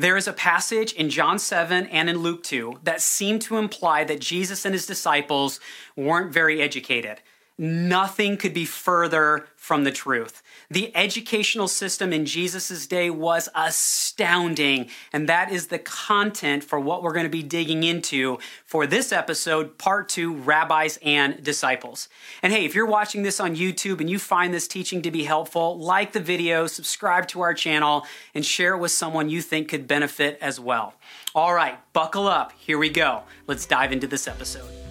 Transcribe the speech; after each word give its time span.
There 0.00 0.16
is 0.16 0.26
a 0.26 0.32
passage 0.32 0.94
in 0.94 1.10
John 1.10 1.38
7 1.38 1.86
and 1.88 2.08
in 2.08 2.16
Luke 2.16 2.42
2 2.42 2.80
that 2.84 3.02
seem 3.02 3.38
to 3.40 3.58
imply 3.58 4.02
that 4.04 4.18
Jesus 4.18 4.64
and 4.64 4.72
his 4.72 4.86
disciples 4.86 5.60
weren't 5.94 6.32
very 6.32 6.62
educated. 6.62 7.20
Nothing 7.62 8.38
could 8.38 8.54
be 8.54 8.64
further 8.64 9.46
from 9.54 9.84
the 9.84 9.92
truth. 9.92 10.42
The 10.70 10.96
educational 10.96 11.68
system 11.68 12.10
in 12.10 12.24
Jesus' 12.24 12.86
day 12.86 13.10
was 13.10 13.50
astounding, 13.54 14.88
and 15.12 15.28
that 15.28 15.52
is 15.52 15.66
the 15.66 15.78
content 15.78 16.64
for 16.64 16.80
what 16.80 17.02
we're 17.02 17.12
going 17.12 17.26
to 17.26 17.28
be 17.28 17.42
digging 17.42 17.82
into 17.82 18.38
for 18.64 18.86
this 18.86 19.12
episode, 19.12 19.76
part 19.76 20.08
two 20.08 20.36
Rabbis 20.36 20.98
and 21.02 21.44
Disciples. 21.44 22.08
And 22.42 22.50
hey, 22.50 22.64
if 22.64 22.74
you're 22.74 22.86
watching 22.86 23.24
this 23.24 23.40
on 23.40 23.54
YouTube 23.54 24.00
and 24.00 24.08
you 24.08 24.18
find 24.18 24.54
this 24.54 24.66
teaching 24.66 25.02
to 25.02 25.10
be 25.10 25.24
helpful, 25.24 25.78
like 25.78 26.12
the 26.12 26.20
video, 26.20 26.66
subscribe 26.66 27.28
to 27.28 27.42
our 27.42 27.52
channel, 27.52 28.06
and 28.34 28.42
share 28.42 28.72
it 28.72 28.78
with 28.78 28.92
someone 28.92 29.28
you 29.28 29.42
think 29.42 29.68
could 29.68 29.86
benefit 29.86 30.38
as 30.40 30.58
well. 30.58 30.94
All 31.34 31.52
right, 31.52 31.78
buckle 31.92 32.26
up. 32.26 32.52
Here 32.52 32.78
we 32.78 32.88
go. 32.88 33.24
Let's 33.46 33.66
dive 33.66 33.92
into 33.92 34.06
this 34.06 34.26
episode. 34.26 34.89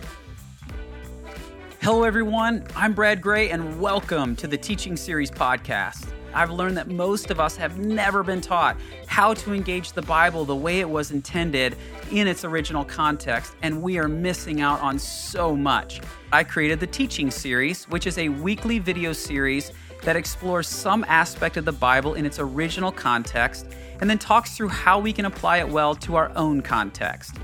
Hello, 1.82 2.04
everyone. 2.04 2.66
I'm 2.76 2.94
Brad 2.94 3.22
Gray, 3.22 3.52
and 3.52 3.80
welcome 3.80 4.36
to 4.36 4.48
the 4.48 4.58
Teaching 4.58 4.98
Series 4.98 5.32
podcast. 5.32 6.10
I've 6.34 6.52
learned 6.52 6.76
that 6.76 6.90
most 6.90 7.32
of 7.32 7.40
us 7.40 7.56
have 7.56 7.80
never 7.80 8.22
been 8.22 8.42
taught 8.42 8.76
how 9.08 9.34
to 9.36 9.54
engage 9.54 9.94
the 9.94 10.02
Bible 10.02 10.44
the 10.44 10.58
way 10.58 10.82
it 10.82 10.90
was 10.90 11.12
intended 11.12 11.78
in 12.12 12.28
its 12.28 12.44
original 12.44 12.84
context, 12.84 13.56
and 13.62 13.82
we 13.82 13.98
are 13.98 14.10
missing 14.10 14.60
out 14.60 14.82
on 14.82 15.00
so 15.00 15.56
much. 15.56 16.02
I 16.34 16.44
created 16.44 16.82
the 16.82 16.88
Teaching 16.88 17.32
Series, 17.32 17.86
which 17.86 18.08
is 18.08 18.18
a 18.18 18.28
weekly 18.28 18.80
video 18.80 19.14
series 19.14 19.72
that 20.04 20.18
explores 20.18 20.68
some 20.68 21.06
aspect 21.08 21.56
of 21.56 21.64
the 21.64 21.72
Bible 21.72 22.16
in 22.16 22.26
its 22.26 22.40
original 22.40 22.92
context 22.92 23.68
and 24.02 24.10
then 24.10 24.18
talks 24.18 24.58
through 24.58 24.68
how 24.68 25.00
we 25.00 25.14
can 25.14 25.24
apply 25.24 25.60
it 25.60 25.70
well 25.70 25.96
to 25.96 26.18
our 26.18 26.30
own 26.36 26.62
context. 26.62 27.38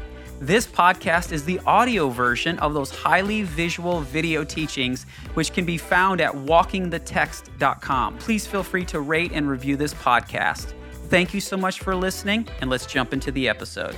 This 0.46 0.68
podcast 0.68 1.32
is 1.32 1.44
the 1.44 1.60
audio 1.66 2.10
version 2.10 2.60
of 2.60 2.76
those 2.76 2.92
highly 2.92 3.42
visual 3.42 4.02
video 4.02 4.44
teachings, 4.44 5.08
which 5.34 5.52
can 5.54 5.66
be 5.66 5.76
found 5.76 6.22
at 6.22 6.34
walkingthetext.com. 6.34 8.18
Please 8.20 8.46
feel 8.46 8.62
free 8.62 8.86
to 8.86 9.00
rate 9.00 9.32
and 9.34 9.50
review 9.50 9.76
this 9.76 9.96
podcast. 9.96 10.76
Thank 11.10 11.34
you 11.34 11.42
so 11.42 11.58
much 11.58 11.80
for 11.80 11.96
listening, 11.96 12.48
and 12.62 12.70
let's 12.70 12.86
jump 12.86 13.12
into 13.12 13.32
the 13.32 13.50
episode. 13.50 13.96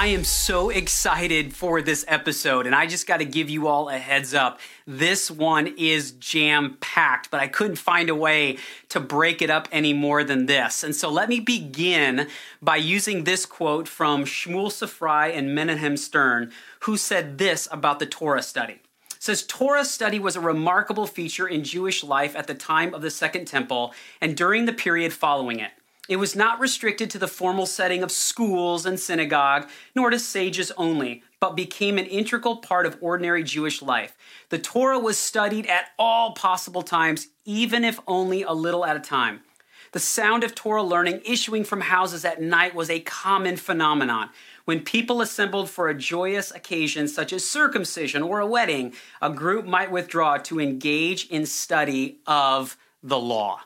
I 0.00 0.06
am 0.06 0.24
so 0.24 0.70
excited 0.70 1.54
for 1.54 1.82
this 1.82 2.06
episode, 2.08 2.64
and 2.64 2.74
I 2.74 2.86
just 2.86 3.06
got 3.06 3.18
to 3.18 3.26
give 3.26 3.50
you 3.50 3.68
all 3.68 3.90
a 3.90 3.98
heads 3.98 4.32
up. 4.32 4.58
This 4.86 5.30
one 5.30 5.74
is 5.76 6.12
jam 6.12 6.78
packed, 6.80 7.30
but 7.30 7.38
I 7.38 7.48
couldn't 7.48 7.76
find 7.76 8.08
a 8.08 8.14
way 8.14 8.56
to 8.88 8.98
break 8.98 9.42
it 9.42 9.50
up 9.50 9.68
any 9.70 9.92
more 9.92 10.24
than 10.24 10.46
this. 10.46 10.82
And 10.82 10.96
so 10.96 11.10
let 11.10 11.28
me 11.28 11.38
begin 11.38 12.28
by 12.62 12.76
using 12.76 13.24
this 13.24 13.44
quote 13.44 13.86
from 13.86 14.24
Shmuel 14.24 14.72
Safrai 14.72 15.36
and 15.36 15.54
Menahem 15.54 15.98
Stern, 15.98 16.50
who 16.84 16.96
said 16.96 17.36
this 17.36 17.68
about 17.70 17.98
the 17.98 18.06
Torah 18.06 18.42
study 18.42 18.80
says 19.22 19.42
Torah 19.42 19.84
study 19.84 20.18
was 20.18 20.34
a 20.34 20.40
remarkable 20.40 21.06
feature 21.06 21.46
in 21.46 21.62
Jewish 21.62 22.02
life 22.02 22.34
at 22.34 22.46
the 22.46 22.54
time 22.54 22.94
of 22.94 23.02
the 23.02 23.10
Second 23.10 23.44
Temple 23.44 23.92
and 24.18 24.34
during 24.34 24.64
the 24.64 24.72
period 24.72 25.12
following 25.12 25.60
it. 25.60 25.72
It 26.10 26.18
was 26.18 26.34
not 26.34 26.58
restricted 26.58 27.08
to 27.10 27.20
the 27.20 27.28
formal 27.28 27.66
setting 27.66 28.02
of 28.02 28.10
schools 28.10 28.84
and 28.84 28.98
synagogue, 28.98 29.68
nor 29.94 30.10
to 30.10 30.18
sages 30.18 30.72
only, 30.76 31.22
but 31.38 31.54
became 31.54 31.98
an 31.98 32.06
integral 32.06 32.56
part 32.56 32.84
of 32.84 32.98
ordinary 33.00 33.44
Jewish 33.44 33.80
life. 33.80 34.16
The 34.48 34.58
Torah 34.58 34.98
was 34.98 35.18
studied 35.18 35.66
at 35.66 35.90
all 36.00 36.32
possible 36.32 36.82
times, 36.82 37.28
even 37.44 37.84
if 37.84 38.00
only 38.08 38.42
a 38.42 38.50
little 38.50 38.84
at 38.84 38.96
a 38.96 39.00
time. 39.00 39.42
The 39.92 40.00
sound 40.00 40.42
of 40.42 40.56
Torah 40.56 40.82
learning 40.82 41.20
issuing 41.24 41.62
from 41.62 41.82
houses 41.82 42.24
at 42.24 42.42
night 42.42 42.74
was 42.74 42.90
a 42.90 42.98
common 42.98 43.56
phenomenon. 43.56 44.30
When 44.64 44.80
people 44.80 45.20
assembled 45.20 45.70
for 45.70 45.88
a 45.88 45.94
joyous 45.94 46.50
occasion 46.50 47.06
such 47.06 47.32
as 47.32 47.48
circumcision 47.48 48.24
or 48.24 48.40
a 48.40 48.46
wedding, 48.48 48.94
a 49.22 49.30
group 49.30 49.64
might 49.64 49.92
withdraw 49.92 50.38
to 50.38 50.58
engage 50.58 51.28
in 51.28 51.46
study 51.46 52.18
of 52.26 52.76
the 53.00 53.18
law. 53.18 53.60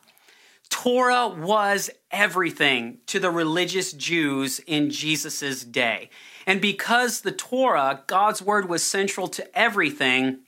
Torah 0.75 1.29
was 1.29 1.89
everything 2.11 2.99
to 3.07 3.21
the 3.21 3.31
religious 3.31 3.93
Jews 3.93 4.59
in 4.67 4.91
Jesus' 4.91 5.63
day. 5.63 6.11
And 6.49 6.61
because 6.61 7.21
the 7.21 7.31
Torah, 7.31 8.03
God's 8.09 8.43
word, 8.43 8.69
was 8.69 8.83
central 8.83 9.29
to 9.29 9.59
everything, 9.59 10.41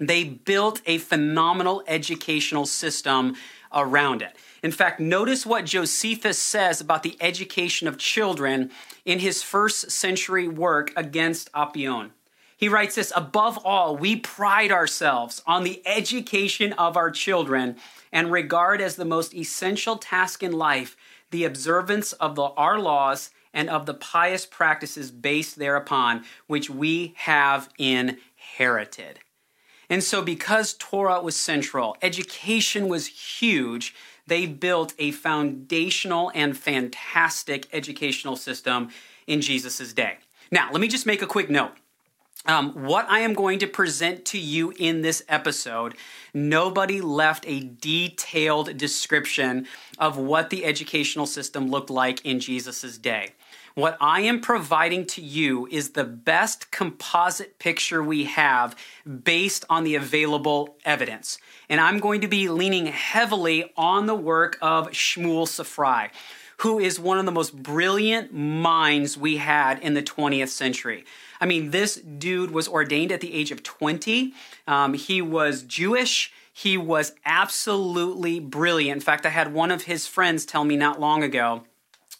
they 0.00 0.24
built 0.24 0.80
a 0.86 0.96
phenomenal 0.96 1.82
educational 1.86 2.64
system 2.64 3.36
around 3.74 4.22
it. 4.22 4.34
In 4.62 4.72
fact, 4.72 5.00
notice 5.00 5.44
what 5.44 5.66
Josephus 5.66 6.38
says 6.38 6.80
about 6.80 7.02
the 7.02 7.18
education 7.20 7.86
of 7.86 7.98
children 7.98 8.70
in 9.04 9.18
his 9.18 9.42
first 9.42 9.90
century 9.90 10.48
work 10.48 10.94
against 10.96 11.52
Apion. 11.52 12.12
He 12.56 12.68
writes 12.70 12.94
this 12.94 13.12
Above 13.14 13.58
all, 13.66 13.98
we 13.98 14.16
pride 14.16 14.72
ourselves 14.72 15.42
on 15.46 15.62
the 15.62 15.82
education 15.84 16.72
of 16.72 16.96
our 16.96 17.10
children 17.10 17.76
and 18.14 18.32
regard 18.32 18.80
as 18.80 18.96
the 18.96 19.04
most 19.04 19.34
essential 19.34 19.98
task 19.98 20.42
in 20.42 20.52
life 20.52 20.96
the 21.30 21.44
observance 21.44 22.12
of 22.14 22.36
the, 22.36 22.42
our 22.42 22.78
laws 22.78 23.30
and 23.52 23.68
of 23.68 23.86
the 23.86 23.94
pious 23.94 24.46
practices 24.46 25.10
based 25.10 25.58
thereupon, 25.58 26.24
which 26.46 26.70
we 26.70 27.12
have 27.16 27.68
inherited. 27.76 29.18
And 29.90 30.02
so, 30.02 30.22
because 30.22 30.74
Torah 30.74 31.20
was 31.20 31.36
central, 31.36 31.96
education 32.00 32.88
was 32.88 33.08
huge, 33.08 33.94
they 34.26 34.46
built 34.46 34.94
a 34.98 35.10
foundational 35.10 36.30
and 36.34 36.56
fantastic 36.56 37.66
educational 37.72 38.36
system 38.36 38.90
in 39.26 39.40
Jesus' 39.40 39.92
day. 39.92 40.18
Now, 40.50 40.70
let 40.70 40.80
me 40.80 40.88
just 40.88 41.04
make 41.04 41.20
a 41.20 41.26
quick 41.26 41.50
note. 41.50 41.72
Um, 42.46 42.84
what 42.84 43.06
I 43.08 43.20
am 43.20 43.32
going 43.32 43.58
to 43.60 43.66
present 43.66 44.26
to 44.26 44.38
you 44.38 44.74
in 44.78 45.00
this 45.00 45.22
episode, 45.30 45.94
nobody 46.34 47.00
left 47.00 47.46
a 47.48 47.60
detailed 47.60 48.76
description 48.76 49.66
of 49.98 50.18
what 50.18 50.50
the 50.50 50.66
educational 50.66 51.24
system 51.24 51.70
looked 51.70 51.88
like 51.88 52.24
in 52.24 52.40
Jesus' 52.40 52.98
day. 52.98 53.32
What 53.74 53.96
I 53.98 54.20
am 54.20 54.40
providing 54.40 55.06
to 55.06 55.22
you 55.22 55.66
is 55.68 55.90
the 55.90 56.04
best 56.04 56.70
composite 56.70 57.58
picture 57.58 58.02
we 58.02 58.24
have 58.24 58.76
based 59.24 59.64
on 59.70 59.82
the 59.82 59.94
available 59.94 60.76
evidence. 60.84 61.38
And 61.70 61.80
I'm 61.80 61.98
going 61.98 62.20
to 62.20 62.28
be 62.28 62.48
leaning 62.50 62.86
heavily 62.86 63.72
on 63.76 64.04
the 64.04 64.14
work 64.14 64.58
of 64.60 64.90
Shmuel 64.90 65.48
Safrai 65.48 66.10
who 66.58 66.78
is 66.78 67.00
one 67.00 67.18
of 67.18 67.26
the 67.26 67.32
most 67.32 67.62
brilliant 67.62 68.32
minds 68.32 69.18
we 69.18 69.36
had 69.38 69.78
in 69.80 69.94
the 69.94 70.02
20th 70.02 70.48
century. 70.48 71.04
I 71.44 71.46
mean, 71.46 71.72
this 71.72 71.96
dude 71.96 72.52
was 72.52 72.66
ordained 72.66 73.12
at 73.12 73.20
the 73.20 73.34
age 73.34 73.50
of 73.50 73.62
20. 73.62 74.32
Um, 74.66 74.94
he 74.94 75.20
was 75.20 75.62
Jewish. 75.62 76.32
He 76.50 76.78
was 76.78 77.12
absolutely 77.26 78.40
brilliant. 78.40 78.96
In 78.96 79.00
fact, 79.02 79.26
I 79.26 79.28
had 79.28 79.52
one 79.52 79.70
of 79.70 79.82
his 79.82 80.06
friends 80.06 80.46
tell 80.46 80.64
me 80.64 80.78
not 80.78 81.00
long 81.00 81.22
ago 81.22 81.64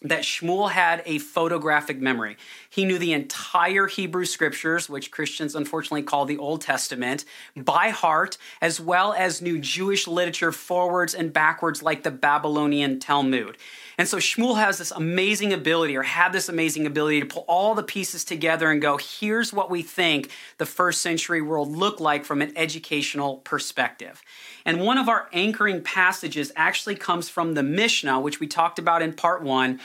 that 0.03 0.21
Shmuel 0.21 0.69
had 0.69 1.01
a 1.07 1.17
photographic 1.17 1.99
memory. 1.99 2.37
He 2.75 2.83
knew 2.83 2.97
the 2.97 3.13
entire 3.13 3.87
Hebrew 3.87 4.25
scriptures, 4.25 4.89
which 4.89 5.09
Christians 5.09 5.55
unfortunately 5.55 6.03
call 6.03 6.25
the 6.25 6.37
Old 6.37 6.59
Testament, 6.59 7.23
by 7.55 7.87
heart, 7.87 8.37
as 8.61 8.81
well 8.81 9.13
as 9.13 9.41
knew 9.41 9.59
Jewish 9.59 10.09
literature 10.09 10.51
forwards 10.51 11.15
and 11.15 11.31
backwards 11.31 11.81
like 11.81 12.03
the 12.03 12.11
Babylonian 12.11 12.99
Talmud. 12.99 13.57
And 13.97 14.09
so 14.09 14.17
Shmuel 14.17 14.57
has 14.57 14.77
this 14.77 14.91
amazing 14.91 15.53
ability, 15.53 15.95
or 15.95 16.03
had 16.03 16.33
this 16.33 16.49
amazing 16.49 16.85
ability, 16.85 17.21
to 17.21 17.25
pull 17.25 17.45
all 17.47 17.75
the 17.75 17.81
pieces 17.81 18.25
together 18.25 18.69
and 18.69 18.81
go, 18.81 18.97
here's 18.97 19.53
what 19.53 19.71
we 19.71 19.81
think 19.81 20.29
the 20.57 20.65
first 20.65 21.01
century 21.01 21.41
world 21.41 21.71
looked 21.71 22.01
like 22.01 22.25
from 22.25 22.41
an 22.41 22.51
educational 22.57 23.37
perspective. 23.37 24.21
And 24.65 24.81
one 24.81 24.97
of 24.97 25.07
our 25.07 25.29
anchoring 25.31 25.81
passages 25.81 26.51
actually 26.57 26.95
comes 26.95 27.29
from 27.29 27.53
the 27.53 27.63
Mishnah, 27.63 28.19
which 28.19 28.41
we 28.41 28.47
talked 28.47 28.79
about 28.79 29.01
in 29.01 29.13
part 29.13 29.43
one, 29.43 29.79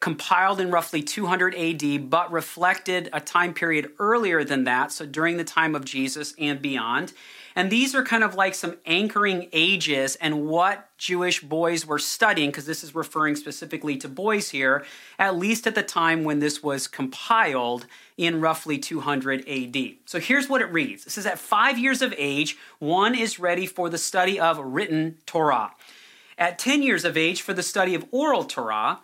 compiled 0.00 0.60
in 0.60 0.70
roughly 0.70 1.02
200 1.02 1.54
AD, 1.54 2.10
but 2.10 2.30
reflected 2.30 3.08
a 3.12 3.20
time 3.20 3.54
period 3.54 3.90
earlier 3.98 4.44
than 4.44 4.64
that, 4.64 4.92
so 4.92 5.06
during 5.06 5.36
the 5.36 5.44
time 5.44 5.74
of 5.74 5.84
Jesus 5.84 6.34
and 6.38 6.60
beyond. 6.60 7.12
And 7.56 7.72
these 7.72 7.94
are 7.94 8.04
kind 8.04 8.22
of 8.22 8.34
like 8.34 8.54
some 8.54 8.76
anchoring 8.84 9.48
ages 9.54 10.14
and 10.16 10.46
what 10.46 10.90
Jewish 10.98 11.40
boys 11.40 11.86
were 11.86 11.98
studying, 11.98 12.50
because 12.50 12.66
this 12.66 12.84
is 12.84 12.94
referring 12.94 13.34
specifically 13.34 13.96
to 13.96 14.08
boys 14.08 14.50
here, 14.50 14.84
at 15.18 15.38
least 15.38 15.66
at 15.66 15.74
the 15.74 15.82
time 15.82 16.22
when 16.22 16.38
this 16.38 16.62
was 16.62 16.86
compiled 16.86 17.86
in 18.18 18.42
roughly 18.42 18.76
200 18.76 19.48
AD. 19.48 19.94
So 20.04 20.20
here's 20.20 20.50
what 20.50 20.60
it 20.60 20.70
reads 20.70 21.06
It 21.06 21.10
says, 21.10 21.24
At 21.24 21.38
five 21.38 21.78
years 21.78 22.02
of 22.02 22.12
age, 22.18 22.58
one 22.78 23.14
is 23.14 23.38
ready 23.38 23.66
for 23.66 23.88
the 23.88 23.98
study 23.98 24.38
of 24.38 24.58
written 24.58 25.16
Torah. 25.24 25.72
At 26.36 26.58
10 26.58 26.82
years 26.82 27.06
of 27.06 27.16
age, 27.16 27.40
for 27.40 27.54
the 27.54 27.62
study 27.62 27.94
of 27.94 28.04
oral 28.10 28.44
Torah. 28.44 29.00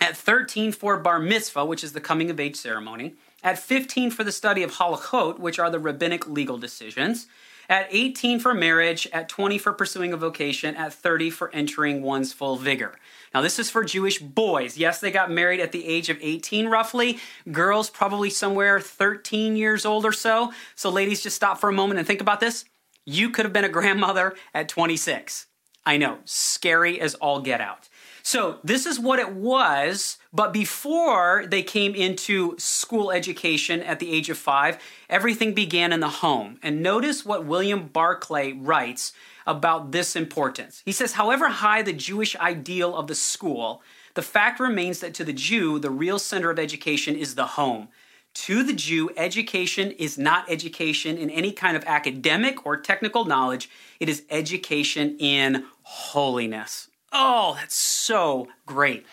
At 0.00 0.16
13, 0.16 0.72
for 0.72 0.98
bar 0.98 1.18
mitzvah, 1.18 1.64
which 1.64 1.84
is 1.84 1.92
the 1.92 2.00
coming 2.00 2.30
of 2.30 2.40
age 2.40 2.56
ceremony 2.56 3.14
At 3.42 3.58
15 3.58 4.10
for 4.10 4.24
the 4.24 4.32
study 4.32 4.62
of 4.62 4.72
halachot, 4.72 5.38
which 5.38 5.58
are 5.58 5.70
the 5.70 5.78
rabbinic 5.78 6.28
legal 6.28 6.58
decisions. 6.58 7.26
At 7.68 7.88
18 7.90 8.40
for 8.40 8.52
marriage, 8.52 9.08
at 9.12 9.28
20 9.28 9.56
for 9.56 9.72
pursuing 9.72 10.12
a 10.12 10.18
vocation, 10.18 10.76
at 10.76 10.92
30 10.92 11.30
for 11.30 11.50
entering 11.54 12.02
one's 12.02 12.32
full 12.32 12.56
vigor. 12.56 12.94
Now, 13.32 13.40
this 13.40 13.58
is 13.58 13.70
for 13.70 13.82
Jewish 13.84 14.18
boys. 14.18 14.76
Yes, 14.76 15.00
they 15.00 15.10
got 15.10 15.30
married 15.30 15.60
at 15.60 15.72
the 15.72 15.86
age 15.86 16.10
of 16.10 16.18
18, 16.20 16.68
roughly. 16.68 17.18
Girls, 17.50 17.88
probably 17.88 18.28
somewhere 18.28 18.80
13 18.80 19.56
years 19.56 19.86
old 19.86 20.04
or 20.04 20.12
so. 20.12 20.52
So, 20.74 20.90
ladies, 20.90 21.22
just 21.22 21.36
stop 21.36 21.58
for 21.58 21.70
a 21.70 21.72
moment 21.72 21.98
and 21.98 22.06
think 22.06 22.20
about 22.20 22.40
this. 22.40 22.66
You 23.06 23.30
could 23.30 23.44
have 23.44 23.52
been 23.52 23.64
a 23.64 23.70
grandmother 23.70 24.34
at 24.52 24.68
26. 24.68 25.46
I 25.86 25.96
know, 25.96 26.18
scary 26.24 27.00
as 27.00 27.14
all 27.16 27.40
get 27.40 27.60
out. 27.60 27.88
So, 28.26 28.58
this 28.64 28.86
is 28.86 28.98
what 28.98 29.18
it 29.18 29.34
was, 29.34 30.16
but 30.32 30.54
before 30.54 31.44
they 31.46 31.62
came 31.62 31.94
into 31.94 32.56
school 32.58 33.10
education 33.12 33.82
at 33.82 33.98
the 33.98 34.10
age 34.10 34.30
of 34.30 34.38
five, 34.38 34.78
everything 35.10 35.52
began 35.52 35.92
in 35.92 36.00
the 36.00 36.08
home. 36.08 36.58
And 36.62 36.82
notice 36.82 37.26
what 37.26 37.44
William 37.44 37.86
Barclay 37.86 38.54
writes 38.54 39.12
about 39.46 39.92
this 39.92 40.16
importance. 40.16 40.82
He 40.86 40.90
says, 40.90 41.12
however 41.12 41.50
high 41.50 41.82
the 41.82 41.92
Jewish 41.92 42.34
ideal 42.36 42.96
of 42.96 43.08
the 43.08 43.14
school, 43.14 43.82
the 44.14 44.22
fact 44.22 44.58
remains 44.58 45.00
that 45.00 45.12
to 45.14 45.24
the 45.24 45.34
Jew, 45.34 45.78
the 45.78 45.90
real 45.90 46.18
center 46.18 46.48
of 46.48 46.58
education 46.58 47.16
is 47.16 47.34
the 47.34 47.46
home. 47.46 47.88
To 48.32 48.62
the 48.62 48.72
Jew, 48.72 49.10
education 49.18 49.90
is 49.90 50.16
not 50.16 50.50
education 50.50 51.18
in 51.18 51.28
any 51.28 51.52
kind 51.52 51.76
of 51.76 51.84
academic 51.84 52.64
or 52.64 52.78
technical 52.78 53.26
knowledge, 53.26 53.68
it 54.00 54.08
is 54.08 54.22
education 54.30 55.18
in 55.18 55.66
holiness. 55.82 56.88
Oh, 57.16 57.54
that's 57.60 57.76
so 57.76 58.48
great. 58.66 59.06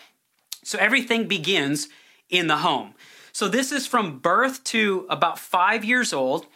So 0.64 0.76
everything 0.78 1.28
begins 1.28 1.88
in 2.28 2.48
the 2.48 2.58
home. 2.58 2.94
So 3.32 3.46
this 3.46 3.70
is 3.70 3.86
from 3.86 4.18
birth 4.18 4.64
to 4.64 5.06
about 5.08 5.38
five 5.38 5.84
years 5.84 6.12
old. 6.12 6.46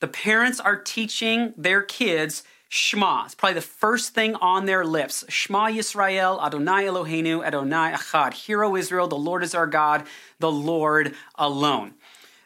The 0.00 0.08
parents 0.08 0.60
are 0.60 0.76
teaching 0.76 1.52
their 1.58 1.82
kids 1.82 2.42
Shema. 2.70 3.26
It's 3.26 3.34
probably 3.34 3.54
the 3.54 3.60
first 3.60 4.14
thing 4.14 4.34
on 4.36 4.64
their 4.64 4.84
lips. 4.84 5.24
Shema 5.28 5.66
Yisrael, 5.66 6.42
Adonai 6.44 6.86
Eloheinu, 6.86 7.44
Adonai 7.44 7.92
Echad. 7.92 8.32
Hear, 8.32 8.64
O 8.64 8.74
Israel, 8.74 9.06
the 9.06 9.14
Lord 9.14 9.44
is 9.44 9.54
our 9.54 9.66
God, 9.66 10.06
the 10.40 10.50
Lord 10.50 11.14
alone. 11.36 11.94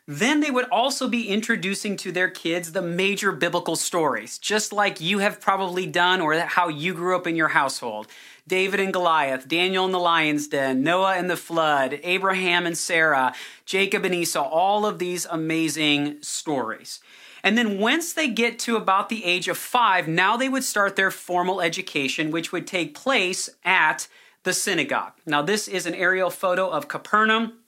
Then 0.07 0.41
they 0.41 0.51
would 0.51 0.69
also 0.71 1.07
be 1.07 1.29
introducing 1.29 1.97
to 1.99 2.11
their 2.13 2.31
kids 2.31 2.73
the 2.73 2.81
major 2.81 3.31
biblical 3.31 3.77
stories, 3.77 4.39
just 4.39 4.73
like 4.73 5.03
you 5.03 5.19
have 5.19 5.39
probably 5.39 5.87
done 5.87 6.23
or 6.23 6.39
how 6.41 6.69
you 6.69 6.95
grew 6.95 7.15
up 7.15 7.27
in 7.27 7.37
your 7.37 7.49
household. 7.49 8.07
David 8.49 8.81
and 8.81 8.93
Goliath, 8.93 9.47
Daniel 9.47 9.85
and 9.85 9.93
the 9.93 9.99
lion's 9.99 10.49
den, 10.49 10.83
Noah 10.83 11.15
and 11.15 11.29
the 11.29 11.37
flood, 11.37 12.01
Abraham 12.03 12.67
and 12.67 12.77
Sarah, 12.77 13.35
Jacob 13.67 14.05
and 14.05 14.15
Esau, 14.15 14.43
all 14.43 14.87
of 14.87 14.99
these 14.99 15.27
amazing 15.27 16.23
stories. 16.23 17.01
And 17.45 17.57
then 17.57 17.79
once 17.79 18.15
they 18.15 18.29
get 18.29 18.59
to 18.61 18.77
about 18.77 19.11
the 19.11 19.25
age 19.25 19.49
of 19.49 19.59
five, 19.59 20.09
now 20.09 20.37
they 20.37 20.49
would 20.49 20.65
start 20.65 20.97
their 20.97 21.11
formal 21.11 21.61
education, 21.61 22.31
which 22.31 22.51
would 22.51 22.67
take 22.67 22.95
place 22.95 23.49
at 23.65 24.09
the 24.43 24.53
synagogue. 24.53 25.13
Now, 25.27 25.43
this 25.43 25.69
is 25.69 25.87
an 25.87 25.95
aerial 25.95 26.31
photo 26.31 26.69
of 26.69 26.89
Capernaum. 26.89 27.59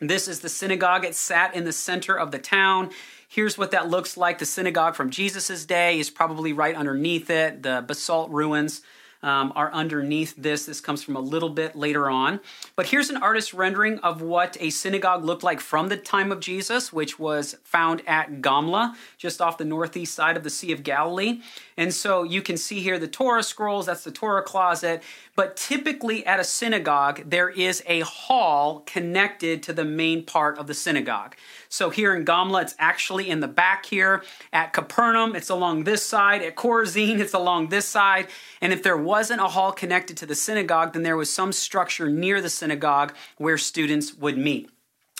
This 0.00 0.28
is 0.28 0.40
the 0.40 0.48
synagogue. 0.48 1.04
It 1.04 1.14
sat 1.14 1.54
in 1.54 1.64
the 1.64 1.72
center 1.72 2.16
of 2.16 2.30
the 2.30 2.38
town. 2.38 2.90
Here's 3.28 3.58
what 3.58 3.72
that 3.72 3.90
looks 3.90 4.16
like. 4.16 4.38
The 4.38 4.46
synagogue 4.46 4.94
from 4.94 5.10
Jesus' 5.10 5.66
day 5.66 5.98
is 5.98 6.08
probably 6.08 6.52
right 6.52 6.76
underneath 6.76 7.28
it, 7.28 7.62
the 7.62 7.84
basalt 7.86 8.30
ruins 8.30 8.82
um, 9.22 9.52
are 9.56 9.72
underneath 9.72 10.34
this. 10.36 10.66
This 10.66 10.80
comes 10.80 11.02
from 11.02 11.16
a 11.16 11.20
little 11.20 11.48
bit 11.48 11.76
later 11.76 12.08
on. 12.08 12.40
But 12.76 12.86
here's 12.86 13.10
an 13.10 13.16
artist's 13.16 13.52
rendering 13.52 13.98
of 14.00 14.22
what 14.22 14.56
a 14.60 14.70
synagogue 14.70 15.24
looked 15.24 15.42
like 15.42 15.60
from 15.60 15.88
the 15.88 15.96
time 15.96 16.30
of 16.30 16.40
Jesus, 16.40 16.92
which 16.92 17.18
was 17.18 17.56
found 17.64 18.02
at 18.06 18.40
Gamla, 18.40 18.94
just 19.16 19.40
off 19.40 19.58
the 19.58 19.64
northeast 19.64 20.14
side 20.14 20.36
of 20.36 20.44
the 20.44 20.50
Sea 20.50 20.72
of 20.72 20.82
Galilee. 20.82 21.40
And 21.78 21.94
so 21.94 22.24
you 22.24 22.42
can 22.42 22.56
see 22.56 22.80
here 22.80 22.98
the 22.98 23.06
Torah 23.06 23.44
scrolls, 23.44 23.86
that's 23.86 24.02
the 24.02 24.10
Torah 24.10 24.42
closet. 24.42 25.00
But 25.36 25.56
typically 25.56 26.26
at 26.26 26.40
a 26.40 26.44
synagogue, 26.44 27.22
there 27.24 27.48
is 27.48 27.84
a 27.86 28.00
hall 28.00 28.80
connected 28.84 29.62
to 29.62 29.72
the 29.72 29.84
main 29.84 30.24
part 30.24 30.58
of 30.58 30.66
the 30.66 30.74
synagogue. 30.74 31.36
So 31.68 31.90
here 31.90 32.16
in 32.16 32.24
Gamla, 32.24 32.62
it's 32.62 32.74
actually 32.80 33.30
in 33.30 33.38
the 33.38 33.46
back 33.46 33.86
here. 33.86 34.24
At 34.52 34.72
Capernaum, 34.72 35.36
it's 35.36 35.50
along 35.50 35.84
this 35.84 36.04
side. 36.04 36.42
At 36.42 36.56
Chorazin, 36.56 37.20
it's 37.20 37.32
along 37.32 37.68
this 37.68 37.86
side. 37.86 38.26
And 38.60 38.72
if 38.72 38.82
there 38.82 38.96
wasn't 38.96 39.40
a 39.40 39.46
hall 39.46 39.70
connected 39.70 40.16
to 40.16 40.26
the 40.26 40.34
synagogue, 40.34 40.94
then 40.94 41.04
there 41.04 41.16
was 41.16 41.32
some 41.32 41.52
structure 41.52 42.10
near 42.10 42.40
the 42.40 42.50
synagogue 42.50 43.14
where 43.36 43.56
students 43.56 44.14
would 44.14 44.36
meet. 44.36 44.68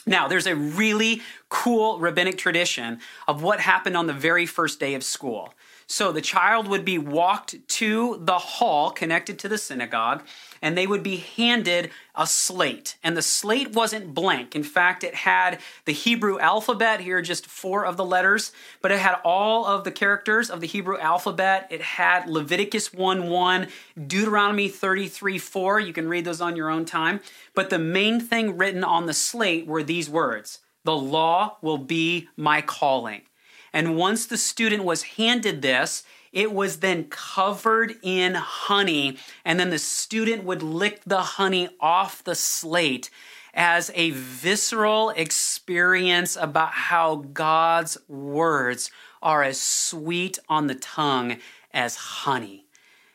Now, 0.06 0.26
there's 0.26 0.46
a 0.46 0.56
really 0.56 1.22
cool 1.50 2.00
rabbinic 2.00 2.36
tradition 2.36 2.98
of 3.28 3.42
what 3.42 3.60
happened 3.60 3.96
on 3.96 4.08
the 4.08 4.12
very 4.12 4.46
first 4.46 4.80
day 4.80 4.94
of 4.94 5.04
school. 5.04 5.54
So 5.90 6.12
the 6.12 6.20
child 6.20 6.68
would 6.68 6.84
be 6.84 6.98
walked 6.98 7.66
to 7.66 8.18
the 8.20 8.38
hall 8.38 8.90
connected 8.90 9.38
to 9.38 9.48
the 9.48 9.56
synagogue, 9.56 10.22
and 10.60 10.76
they 10.76 10.86
would 10.86 11.02
be 11.02 11.16
handed 11.16 11.90
a 12.14 12.26
slate. 12.26 12.96
And 13.02 13.16
the 13.16 13.22
slate 13.22 13.72
wasn't 13.72 14.12
blank. 14.12 14.54
In 14.54 14.62
fact, 14.62 15.02
it 15.02 15.14
had 15.14 15.60
the 15.86 15.94
Hebrew 15.94 16.38
alphabet, 16.40 17.00
here 17.00 17.16
are 17.16 17.22
just 17.22 17.46
four 17.46 17.86
of 17.86 17.96
the 17.96 18.04
letters, 18.04 18.52
but 18.82 18.92
it 18.92 18.98
had 18.98 19.18
all 19.24 19.64
of 19.64 19.84
the 19.84 19.90
characters 19.90 20.50
of 20.50 20.60
the 20.60 20.66
Hebrew 20.66 20.98
alphabet. 20.98 21.66
It 21.70 21.80
had 21.80 22.28
Leviticus 22.28 22.92
1 22.92 23.30
1, 23.30 23.68
Deuteronomy 24.06 24.68
33 24.68 25.38
4. 25.38 25.80
You 25.80 25.94
can 25.94 26.06
read 26.06 26.26
those 26.26 26.42
on 26.42 26.54
your 26.54 26.68
own 26.68 26.84
time. 26.84 27.20
But 27.54 27.70
the 27.70 27.78
main 27.78 28.20
thing 28.20 28.58
written 28.58 28.84
on 28.84 29.06
the 29.06 29.14
slate 29.14 29.66
were 29.66 29.82
these 29.82 30.10
words 30.10 30.58
The 30.84 30.94
law 30.94 31.56
will 31.62 31.78
be 31.78 32.28
my 32.36 32.60
calling. 32.60 33.22
And 33.72 33.96
once 33.96 34.26
the 34.26 34.36
student 34.36 34.84
was 34.84 35.02
handed 35.02 35.62
this, 35.62 36.04
it 36.32 36.52
was 36.52 36.80
then 36.80 37.04
covered 37.04 37.96
in 38.02 38.34
honey, 38.34 39.16
and 39.44 39.58
then 39.58 39.70
the 39.70 39.78
student 39.78 40.44
would 40.44 40.62
lick 40.62 41.02
the 41.06 41.22
honey 41.22 41.68
off 41.80 42.22
the 42.22 42.34
slate 42.34 43.10
as 43.54 43.90
a 43.94 44.10
visceral 44.10 45.10
experience 45.10 46.36
about 46.36 46.72
how 46.72 47.16
God's 47.32 47.98
words 48.08 48.90
are 49.22 49.42
as 49.42 49.58
sweet 49.58 50.38
on 50.48 50.66
the 50.66 50.74
tongue 50.74 51.38
as 51.72 51.96
honey. 51.96 52.66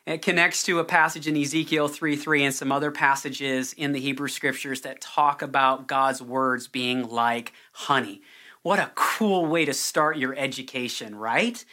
It 0.06 0.22
connects 0.22 0.64
to 0.64 0.80
a 0.80 0.84
passage 0.84 1.28
in 1.28 1.38
Ezekiel 1.38 1.88
3 1.88 2.18
3 2.18 2.44
and 2.44 2.54
some 2.54 2.74
other 2.74 2.92
passages 2.92 3.72
in 3.72 3.94
the 3.94 4.02
Hebrew 4.02 4.28
scriptures 4.28 4.82
that 4.82 5.00
talk 5.00 5.42
about 5.42 5.88
God's 5.88 6.22
words 6.22 6.68
being 6.68 7.08
like 7.08 7.54
honey. 7.72 8.22
What 8.64 8.80
a 8.80 8.92
cool 8.96 9.46
way 9.46 9.66
to 9.66 9.74
start 9.74 10.18
your 10.18 10.34
education, 10.36 11.16
right? 11.16 11.64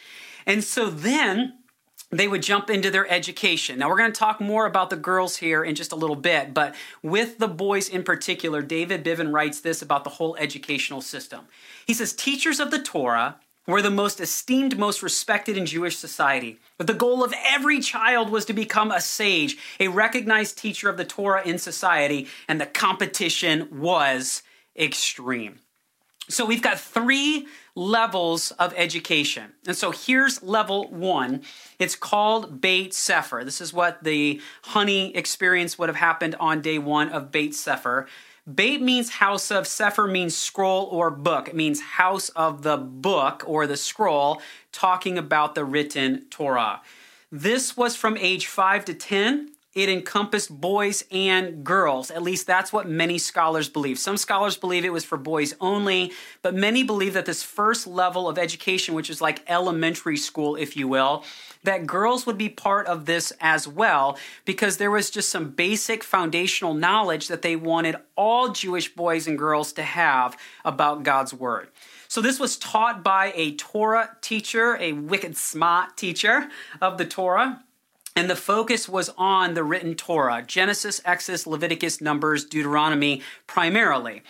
And 0.45 0.63
so 0.63 0.89
then 0.89 1.57
they 2.11 2.27
would 2.27 2.43
jump 2.43 2.69
into 2.69 2.91
their 2.91 3.09
education. 3.09 3.79
Now, 3.79 3.87
we're 3.87 3.97
going 3.97 4.11
to 4.11 4.19
talk 4.19 4.41
more 4.41 4.65
about 4.65 4.89
the 4.89 4.97
girls 4.97 5.37
here 5.37 5.63
in 5.63 5.75
just 5.75 5.93
a 5.93 5.95
little 5.95 6.17
bit, 6.17 6.53
but 6.53 6.75
with 7.01 7.37
the 7.37 7.47
boys 7.47 7.87
in 7.87 8.03
particular, 8.03 8.61
David 8.61 9.05
Bivin 9.05 9.31
writes 9.31 9.61
this 9.61 9.81
about 9.81 10.03
the 10.03 10.09
whole 10.09 10.35
educational 10.35 11.01
system. 11.01 11.47
He 11.87 11.93
says, 11.93 12.11
Teachers 12.11 12.59
of 12.59 12.71
the 12.71 12.81
Torah 12.81 13.37
were 13.65 13.81
the 13.81 13.89
most 13.89 14.19
esteemed, 14.19 14.77
most 14.77 15.01
respected 15.01 15.55
in 15.55 15.65
Jewish 15.65 15.95
society. 15.95 16.59
But 16.77 16.87
the 16.87 16.93
goal 16.93 17.23
of 17.23 17.33
every 17.45 17.79
child 17.79 18.29
was 18.29 18.43
to 18.45 18.53
become 18.53 18.91
a 18.91 18.99
sage, 18.99 19.55
a 19.79 19.87
recognized 19.87 20.57
teacher 20.57 20.89
of 20.89 20.97
the 20.97 21.05
Torah 21.05 21.43
in 21.45 21.57
society, 21.57 22.27
and 22.49 22.59
the 22.59 22.65
competition 22.65 23.79
was 23.79 24.43
extreme. 24.75 25.59
So 26.29 26.45
we've 26.45 26.61
got 26.61 26.79
three 26.79 27.47
levels 27.75 28.51
of 28.51 28.73
education. 28.77 29.51
And 29.65 29.75
so 29.75 29.91
here's 29.91 30.41
level 30.43 30.89
one. 30.89 31.41
It's 31.79 31.95
called 31.95 32.61
Beit 32.61 32.93
Sefer. 32.93 33.43
This 33.43 33.61
is 33.61 33.73
what 33.73 34.03
the 34.03 34.41
honey 34.63 35.15
experience 35.15 35.77
would 35.77 35.89
have 35.89 35.95
happened 35.97 36.35
on 36.39 36.61
day 36.61 36.77
one 36.77 37.09
of 37.09 37.31
Beit 37.31 37.55
Sefer. 37.55 38.07
Beit 38.53 38.81
means 38.81 39.09
house 39.09 39.51
of, 39.51 39.67
Sefer 39.67 40.07
means 40.07 40.35
scroll 40.35 40.85
or 40.85 41.11
book. 41.11 41.47
It 41.47 41.55
means 41.55 41.81
house 41.81 42.29
of 42.29 42.63
the 42.63 42.77
book 42.77 43.43
or 43.45 43.67
the 43.67 43.77
scroll, 43.77 44.41
talking 44.71 45.17
about 45.17 45.53
the 45.53 45.63
written 45.63 46.25
Torah. 46.29 46.81
This 47.31 47.77
was 47.77 47.95
from 47.95 48.17
age 48.17 48.47
5 48.47 48.85
to 48.85 48.93
10 48.93 49.51
it 49.73 49.87
encompassed 49.87 50.49
boys 50.49 51.05
and 51.11 51.63
girls. 51.63 52.11
At 52.11 52.23
least 52.23 52.45
that's 52.45 52.73
what 52.73 52.89
many 52.89 53.17
scholars 53.17 53.69
believe. 53.69 53.97
Some 53.97 54.17
scholars 54.17 54.57
believe 54.57 54.83
it 54.83 54.91
was 54.91 55.05
for 55.05 55.17
boys 55.17 55.53
only, 55.61 56.11
but 56.41 56.53
many 56.53 56.83
believe 56.83 57.13
that 57.13 57.25
this 57.25 57.41
first 57.41 57.87
level 57.87 58.27
of 58.27 58.37
education, 58.37 58.93
which 58.95 59.09
is 59.09 59.21
like 59.21 59.43
elementary 59.47 60.17
school, 60.17 60.57
if 60.57 60.75
you 60.75 60.87
will, 60.89 61.23
that 61.63 61.87
girls 61.87 62.25
would 62.25 62.37
be 62.37 62.49
part 62.49 62.87
of 62.87 63.05
this 63.05 63.31
as 63.39 63.67
well 63.67 64.17
because 64.43 64.77
there 64.77 64.91
was 64.91 65.09
just 65.09 65.29
some 65.29 65.51
basic 65.51 66.03
foundational 66.03 66.73
knowledge 66.73 67.29
that 67.29 67.41
they 67.41 67.55
wanted 67.55 67.95
all 68.17 68.49
Jewish 68.49 68.93
boys 68.93 69.25
and 69.25 69.37
girls 69.37 69.71
to 69.73 69.83
have 69.83 70.35
about 70.65 71.03
God's 71.03 71.33
Word. 71.33 71.69
So 72.09 72.19
this 72.19 72.41
was 72.41 72.57
taught 72.57 73.03
by 73.03 73.31
a 73.35 73.55
Torah 73.55 74.17
teacher, 74.19 74.75
a 74.81 74.91
wicked 74.91 75.37
smart 75.37 75.95
teacher 75.95 76.49
of 76.81 76.97
the 76.97 77.05
Torah. 77.05 77.63
And 78.15 78.29
the 78.29 78.35
focus 78.35 78.89
was 78.89 79.09
on 79.17 79.53
the 79.53 79.63
written 79.63 79.95
Torah 79.95 80.43
Genesis, 80.45 81.01
Exodus, 81.05 81.47
Leviticus, 81.47 82.01
Numbers, 82.01 82.43
Deuteronomy 82.45 83.21
primarily. 83.47 84.21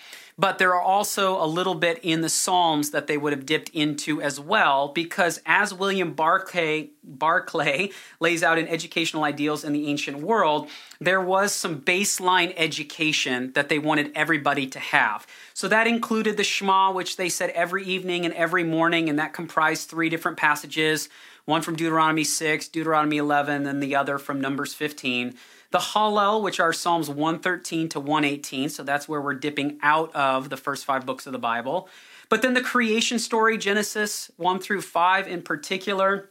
but 0.41 0.57
there 0.57 0.73
are 0.73 0.81
also 0.81 1.39
a 1.39 1.45
little 1.45 1.75
bit 1.75 1.99
in 2.01 2.21
the 2.21 2.29
Psalms 2.29 2.89
that 2.89 3.05
they 3.05 3.15
would 3.15 3.31
have 3.31 3.45
dipped 3.45 3.69
into 3.69 4.21
as 4.23 4.39
well, 4.39 4.87
because 4.87 5.39
as 5.45 5.71
William 5.71 6.13
Barclay, 6.13 6.89
Barclay 7.03 7.91
lays 8.19 8.41
out 8.41 8.57
in 8.57 8.67
Educational 8.67 9.23
Ideals 9.23 9.63
in 9.63 9.71
the 9.71 9.87
Ancient 9.87 10.17
World, 10.17 10.67
there 10.99 11.21
was 11.21 11.53
some 11.53 11.79
baseline 11.79 12.53
education 12.57 13.51
that 13.53 13.69
they 13.69 13.77
wanted 13.77 14.11
everybody 14.15 14.65
to 14.65 14.79
have. 14.79 15.27
So 15.53 15.67
that 15.67 15.85
included 15.85 16.37
the 16.37 16.43
Shema, 16.43 16.91
which 16.91 17.17
they 17.17 17.29
said 17.29 17.51
every 17.51 17.85
evening 17.85 18.25
and 18.25 18.33
every 18.33 18.63
morning, 18.63 19.09
and 19.09 19.19
that 19.19 19.33
comprised 19.33 19.89
three 19.89 20.09
different 20.09 20.37
passages 20.37 21.07
one 21.45 21.61
from 21.61 21.75
Deuteronomy 21.75 22.23
6, 22.23 22.67
Deuteronomy 22.69 23.17
11, 23.17 23.65
and 23.65 23.81
the 23.81 23.95
other 23.95 24.17
from 24.17 24.39
Numbers 24.39 24.73
15 24.73 25.35
the 25.71 25.79
Hallel, 25.79 26.41
which 26.41 26.59
are 26.59 26.73
Psalms 26.73 27.09
113 27.09 27.89
to 27.89 27.99
118. 27.99 28.69
So 28.69 28.83
that's 28.83 29.07
where 29.07 29.21
we're 29.21 29.33
dipping 29.33 29.79
out 29.81 30.13
of 30.13 30.49
the 30.49 30.57
first 30.57 30.85
five 30.85 31.05
books 31.05 31.25
of 31.25 31.31
the 31.31 31.39
Bible. 31.39 31.89
But 32.29 32.41
then 32.41 32.53
the 32.53 32.61
creation 32.61 33.19
story, 33.19 33.57
Genesis 33.57 34.29
1 34.37 34.59
through 34.59 34.81
5 34.81 35.27
in 35.27 35.41
particular. 35.41 36.29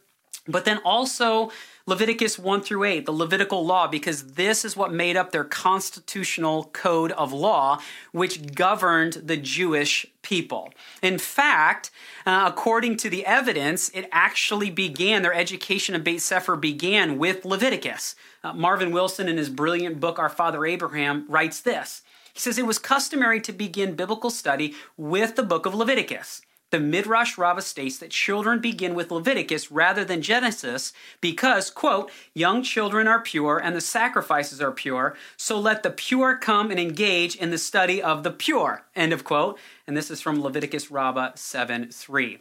But 0.48 0.64
then 0.64 0.78
also 0.84 1.50
Leviticus 1.86 2.38
1 2.38 2.62
through 2.62 2.84
8, 2.84 3.06
the 3.06 3.12
Levitical 3.12 3.64
law, 3.64 3.86
because 3.86 4.34
this 4.34 4.64
is 4.64 4.76
what 4.76 4.92
made 4.92 5.16
up 5.16 5.32
their 5.32 5.44
constitutional 5.44 6.64
code 6.72 7.12
of 7.12 7.32
law, 7.32 7.80
which 8.12 8.54
governed 8.54 9.14
the 9.24 9.36
Jewish 9.36 10.06
people. 10.22 10.72
In 11.02 11.18
fact, 11.18 11.90
uh, 12.24 12.44
according 12.46 12.96
to 12.98 13.10
the 13.10 13.26
evidence, 13.26 13.88
it 13.90 14.08
actually 14.12 14.70
began, 14.70 15.22
their 15.22 15.34
education 15.34 15.94
of 15.94 16.04
Beit 16.04 16.22
Sefer 16.22 16.56
began 16.56 17.18
with 17.18 17.44
Leviticus. 17.44 18.14
Uh, 18.44 18.52
Marvin 18.52 18.92
Wilson, 18.92 19.28
in 19.28 19.36
his 19.36 19.50
brilliant 19.50 20.00
book, 20.00 20.18
Our 20.18 20.28
Father 20.28 20.64
Abraham, 20.64 21.26
writes 21.28 21.60
this. 21.60 22.02
He 22.32 22.40
says 22.40 22.58
it 22.58 22.66
was 22.66 22.78
customary 22.78 23.40
to 23.40 23.52
begin 23.52 23.94
biblical 23.96 24.30
study 24.30 24.74
with 24.96 25.36
the 25.36 25.42
book 25.42 25.66
of 25.66 25.74
Leviticus. 25.74 26.42
The 26.70 26.78
Midrash 26.78 27.36
Rabbah 27.36 27.62
states 27.62 27.98
that 27.98 28.10
children 28.10 28.60
begin 28.60 28.94
with 28.94 29.10
Leviticus 29.10 29.72
rather 29.72 30.04
than 30.04 30.22
Genesis 30.22 30.92
because, 31.20 31.68
quote, 31.68 32.12
young 32.32 32.62
children 32.62 33.08
are 33.08 33.20
pure 33.20 33.58
and 33.58 33.74
the 33.74 33.80
sacrifices 33.80 34.60
are 34.60 34.70
pure, 34.70 35.16
so 35.36 35.58
let 35.58 35.82
the 35.82 35.90
pure 35.90 36.36
come 36.36 36.70
and 36.70 36.78
engage 36.78 37.34
in 37.34 37.50
the 37.50 37.58
study 37.58 38.00
of 38.00 38.22
the 38.22 38.30
pure, 38.30 38.84
end 38.94 39.12
of 39.12 39.24
quote. 39.24 39.58
And 39.86 39.96
this 39.96 40.12
is 40.12 40.20
from 40.20 40.40
Leviticus 40.40 40.92
Rabbah 40.92 41.32
7 41.34 41.88
3. 41.90 42.38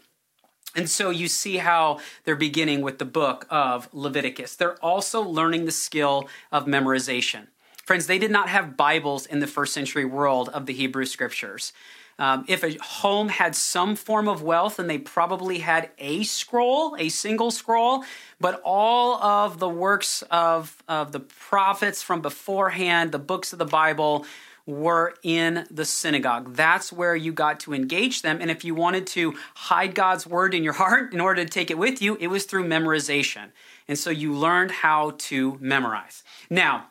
And 0.75 0.87
so 0.87 1.09
you 1.09 1.27
see 1.27 1.57
how 1.57 1.99
they're 2.25 2.35
beginning 2.35 2.81
with 2.81 2.99
the 2.99 3.05
book 3.05 3.47
of 3.49 3.89
Leviticus. 3.91 4.55
They're 4.55 4.77
also 4.85 5.21
learning 5.21 5.65
the 5.65 5.71
skill 5.71 6.29
of 6.51 6.67
memorization. 6.67 7.47
Friends, 7.83 8.05
they 8.05 8.19
did 8.19 8.29
not 8.29 8.49
have 8.49 8.77
Bibles 8.77 9.25
in 9.25 9.39
the 9.39 9.47
first 9.47 9.73
century 9.73 10.05
world 10.05 10.49
of 10.49 10.67
the 10.67 10.73
Hebrew 10.73 11.07
scriptures. 11.07 11.73
Um, 12.19 12.43
if 12.47 12.63
a 12.63 12.77
home 12.83 13.29
had 13.29 13.55
some 13.55 13.95
form 13.95 14.27
of 14.27 14.43
wealth, 14.43 14.75
then 14.75 14.87
they 14.87 14.97
probably 14.97 15.59
had 15.59 15.89
a 15.97 16.23
scroll, 16.23 16.95
a 16.99 17.07
single 17.09 17.49
scroll, 17.49 18.03
but 18.39 18.61
all 18.63 19.15
of 19.23 19.57
the 19.59 19.69
works 19.69 20.21
of, 20.29 20.83
of 20.87 21.13
the 21.13 21.21
prophets 21.21 22.03
from 22.03 22.21
beforehand, 22.21 23.13
the 23.13 23.19
books 23.19 23.53
of 23.53 23.59
the 23.59 23.65
Bible, 23.65 24.25
were 24.65 25.15
in 25.23 25.65
the 25.71 25.85
synagogue. 25.85 26.53
That's 26.55 26.93
where 26.93 27.15
you 27.15 27.31
got 27.31 27.61
to 27.61 27.73
engage 27.73 28.21
them. 28.21 28.39
And 28.39 28.51
if 28.51 28.63
you 28.63 28.75
wanted 28.75 29.07
to 29.07 29.33
hide 29.55 29.95
God's 29.95 30.27
word 30.27 30.53
in 30.53 30.63
your 30.63 30.73
heart 30.83 31.13
in 31.13 31.21
order 31.21 31.43
to 31.43 31.49
take 31.49 31.71
it 31.71 31.77
with 31.77 32.01
you, 32.01 32.17
it 32.19 32.27
was 32.27 32.43
through 32.43 32.67
memorization. 32.67 33.51
And 33.87 33.97
so 33.97 34.09
you 34.09 34.33
learned 34.33 34.71
how 34.71 35.15
to 35.17 35.57
memorize. 35.59 36.23
Now, 36.49 36.89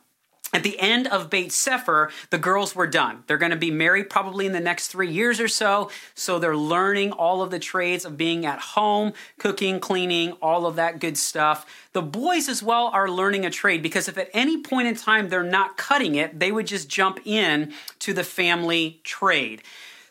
at 0.53 0.63
the 0.63 0.79
end 0.81 1.07
of 1.07 1.29
Beit 1.29 1.53
Sefer, 1.53 2.11
the 2.31 2.39
girls 2.39 2.75
were 2.75 2.87
done. 2.87 3.23
They're 3.27 3.37
going 3.37 3.51
to 3.51 3.57
be 3.57 3.71
married 3.71 4.09
probably 4.09 4.47
in 4.47 4.53
the 4.53 4.61
next 4.61 4.89
three 4.89 5.11
years 5.11 5.41
or 5.41 5.49
so. 5.49 5.91
So 6.15 6.39
they're 6.39 6.57
learning 6.57 7.13
all 7.13 7.43
of 7.43 7.51
the 7.51 7.59
trades 7.59 8.05
of 8.07 8.17
being 8.17 8.47
at 8.47 8.59
home, 8.59 9.13
cooking, 9.39 9.79
cleaning, 9.79 10.33
all 10.41 10.67
of 10.67 10.77
that 10.77 11.01
good 11.01 11.19
stuff. 11.19 11.67
The 11.93 12.03
boys 12.03 12.49
as 12.49 12.63
well 12.63 12.87
are 12.87 13.11
learning 13.11 13.45
a 13.45 13.51
trade 13.51 13.83
because 13.83 14.09
if 14.09 14.17
at 14.17 14.31
any 14.33 14.63
point 14.63 14.89
in 14.89 14.95
time 14.95 15.29
they're 15.29 15.43
not 15.43 15.77
cutting 15.77 16.15
it, 16.15 16.39
they 16.39 16.51
would 16.51 16.67
just 16.67 16.89
jump 16.89 17.21
in 17.27 17.73
to 17.99 18.15
the 18.15 18.25
family 18.25 19.01
trade 19.05 19.63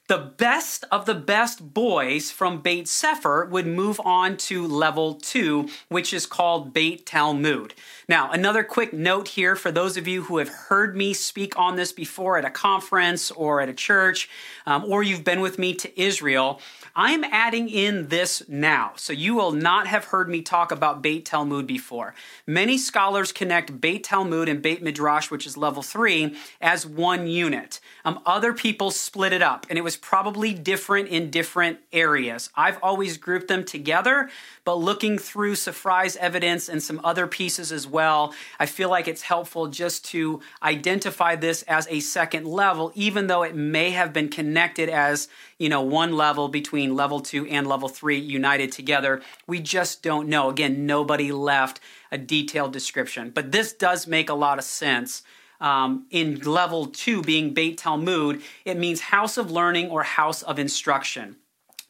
the 0.07 0.17
best 0.17 0.85
of 0.89 1.05
the 1.05 1.13
best 1.13 1.73
boys 1.73 2.31
from 2.31 2.61
Beit 2.61 2.87
Sefer 2.87 3.45
would 3.45 3.67
move 3.67 3.99
on 4.05 4.37
to 4.37 4.65
level 4.65 5.15
two, 5.15 5.67
which 5.89 6.13
is 6.13 6.25
called 6.25 6.73
Beit 6.73 7.05
Talmud. 7.05 7.73
Now, 8.07 8.31
another 8.31 8.63
quick 8.63 8.93
note 8.93 9.27
here 9.27 9.57
for 9.57 9.69
those 9.69 9.97
of 9.97 10.07
you 10.07 10.23
who 10.23 10.37
have 10.37 10.47
heard 10.47 10.95
me 10.95 11.13
speak 11.13 11.59
on 11.59 11.75
this 11.75 11.91
before 11.91 12.37
at 12.37 12.45
a 12.45 12.49
conference 12.49 13.31
or 13.31 13.59
at 13.59 13.67
a 13.67 13.73
church, 13.73 14.29
um, 14.65 14.85
or 14.85 15.03
you've 15.03 15.25
been 15.25 15.41
with 15.41 15.59
me 15.59 15.73
to 15.73 16.01
Israel. 16.01 16.61
I'm 16.95 17.25
adding 17.25 17.67
in 17.67 18.07
this 18.07 18.43
now, 18.47 18.93
so 18.95 19.11
you 19.11 19.35
will 19.35 19.51
not 19.51 19.87
have 19.87 20.05
heard 20.05 20.29
me 20.29 20.41
talk 20.41 20.71
about 20.71 21.01
Beit 21.01 21.25
Talmud 21.25 21.67
before. 21.67 22.15
Many 22.45 22.77
scholars 22.77 23.33
connect 23.33 23.81
Beit 23.81 24.05
Talmud 24.05 24.47
and 24.47 24.61
Beit 24.61 24.81
Midrash, 24.81 25.29
which 25.29 25.45
is 25.45 25.57
level 25.57 25.83
three, 25.83 26.33
as 26.61 26.85
one 26.85 27.27
unit. 27.27 27.81
Um, 28.05 28.21
other 28.25 28.53
people 28.53 28.89
split 28.89 29.33
it 29.33 29.41
up, 29.41 29.65
and 29.69 29.77
it 29.77 29.83
was 29.83 29.96
probably 29.97 30.53
different 30.53 31.09
in 31.09 31.29
different 31.29 31.79
areas. 31.91 32.49
I've 32.55 32.79
always 32.81 33.17
grouped 33.17 33.47
them 33.47 33.65
together, 33.65 34.29
but 34.63 34.75
looking 34.75 35.17
through 35.17 35.55
Safrai's 35.55 36.15
evidence 36.17 36.69
and 36.69 36.81
some 36.81 37.01
other 37.03 37.27
pieces 37.27 37.71
as 37.71 37.87
well, 37.87 38.33
I 38.59 38.65
feel 38.65 38.89
like 38.89 39.07
it's 39.07 39.23
helpful 39.23 39.67
just 39.67 40.05
to 40.05 40.41
identify 40.63 41.35
this 41.35 41.63
as 41.63 41.87
a 41.89 41.99
second 41.99 42.45
level, 42.45 42.91
even 42.95 43.27
though 43.27 43.43
it 43.43 43.55
may 43.55 43.91
have 43.91 44.13
been 44.13 44.29
connected 44.29 44.89
as 44.89 45.27
you 45.57 45.69
know 45.69 45.81
one 45.81 46.15
level 46.15 46.47
between 46.47 46.95
level 46.95 47.19
two 47.19 47.45
and 47.47 47.67
level 47.67 47.89
three 47.89 48.17
united 48.17 48.71
together. 48.71 49.21
We 49.47 49.59
just 49.59 50.03
don't 50.03 50.29
know. 50.29 50.49
Again, 50.49 50.85
nobody 50.85 51.31
left 51.31 51.79
a 52.11 52.17
detailed 52.17 52.73
description, 52.73 53.31
but 53.31 53.51
this 53.51 53.73
does 53.73 54.07
make 54.07 54.29
a 54.29 54.33
lot 54.33 54.59
of 54.59 54.63
sense. 54.63 55.23
Um, 55.59 56.05
in 56.11 56.39
level 56.41 56.85
two, 56.85 57.21
being 57.21 57.53
Beit 57.53 57.77
Talmud, 57.77 58.41
it 58.65 58.77
means 58.77 59.01
house 59.01 59.37
of 59.37 59.49
learning 59.49 59.89
or 59.89 60.03
house 60.03 60.43
of 60.43 60.59
instruction 60.59 61.37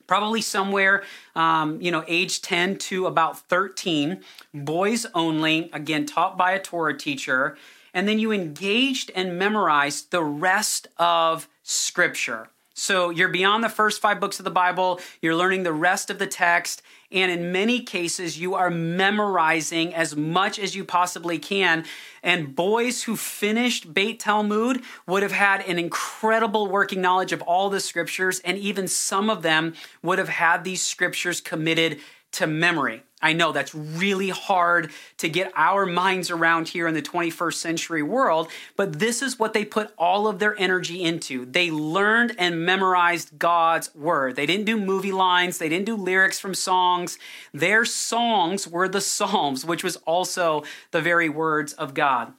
probably 0.07 0.41
somewhere, 0.41 1.03
um, 1.35 1.79
you 1.81 1.91
know, 1.91 2.03
age 2.07 2.41
10 2.41 2.77
to 2.77 3.05
about 3.05 3.37
13, 3.49 4.21
boys 4.53 5.05
only, 5.13 5.69
again, 5.73 6.05
taught 6.05 6.37
by 6.37 6.53
a 6.53 6.59
Torah 6.59 6.97
teacher. 6.97 7.57
And 7.93 8.07
then 8.07 8.17
you 8.17 8.31
engaged 8.31 9.11
and 9.13 9.37
memorized 9.37 10.11
the 10.11 10.23
rest 10.23 10.87
of 10.97 11.47
Scripture. 11.63 12.47
So 12.73 13.09
you're 13.09 13.29
beyond 13.29 13.63
the 13.63 13.69
first 13.69 14.01
five 14.01 14.19
books 14.19 14.39
of 14.39 14.45
the 14.45 14.51
Bible, 14.51 14.99
you're 15.21 15.35
learning 15.35 15.63
the 15.63 15.73
rest 15.73 16.09
of 16.09 16.19
the 16.19 16.27
text, 16.27 16.81
and 17.11 17.31
in 17.31 17.53
many 17.53 17.81
cases, 17.81 18.39
you 18.39 18.55
are 18.55 18.69
memorizing 18.69 19.93
as 19.95 20.15
much 20.15 20.59
as 20.59 20.75
you 20.75 20.83
possibly 20.83 21.39
can. 21.39 21.85
And 22.21 22.53
boys 22.53 23.03
who 23.03 23.15
finished 23.15 23.93
Beit 23.93 24.19
Talmud 24.19 24.81
would 25.05 25.23
have 25.23 25.31
had 25.31 25.61
an 25.61 25.79
incredible 25.79 26.67
working 26.67 26.99
knowledge 26.99 27.31
of 27.31 27.41
all 27.43 27.69
the 27.69 27.79
scriptures, 27.79 28.39
and 28.41 28.57
even 28.57 28.89
some 28.89 29.29
of 29.29 29.41
them 29.41 29.73
would 30.03 30.19
have 30.19 30.27
had 30.27 30.65
these 30.65 30.81
scriptures 30.81 31.39
committed 31.39 31.99
to 32.33 32.47
memory. 32.47 33.03
I 33.19 33.33
know 33.33 33.51
that's 33.51 33.73
really 33.73 34.29
hard 34.29 34.91
to 35.17 35.27
get 35.27 35.51
our 35.55 35.87
minds 35.87 36.29
around 36.29 36.67
here 36.67 36.87
in 36.87 36.93
the 36.93 37.01
21st 37.01 37.55
century 37.55 38.03
world, 38.03 38.47
but 38.75 38.99
this 38.99 39.23
is 39.23 39.39
what 39.39 39.53
they 39.53 39.65
put 39.65 39.91
all 39.97 40.27
of 40.27 40.37
their 40.37 40.55
energy 40.59 41.01
into. 41.01 41.45
They 41.45 41.71
learned 41.71 42.35
and 42.37 42.63
memorized 42.63 43.39
God's 43.39 43.93
word. 43.95 44.35
They 44.35 44.45
didn't 44.45 44.65
do 44.65 44.79
movie 44.79 45.11
lines, 45.11 45.57
they 45.57 45.69
didn't 45.69 45.87
do 45.87 45.95
lyrics 45.95 46.39
from 46.39 46.53
songs. 46.53 47.17
Their 47.51 47.85
songs 47.85 48.67
were 48.67 48.87
the 48.87 49.01
Psalms, 49.01 49.65
which 49.65 49.83
was 49.83 49.95
also 49.97 50.63
the 50.91 51.01
very 51.01 51.29
words 51.29 51.73
of 51.73 51.95
God. 51.95 52.33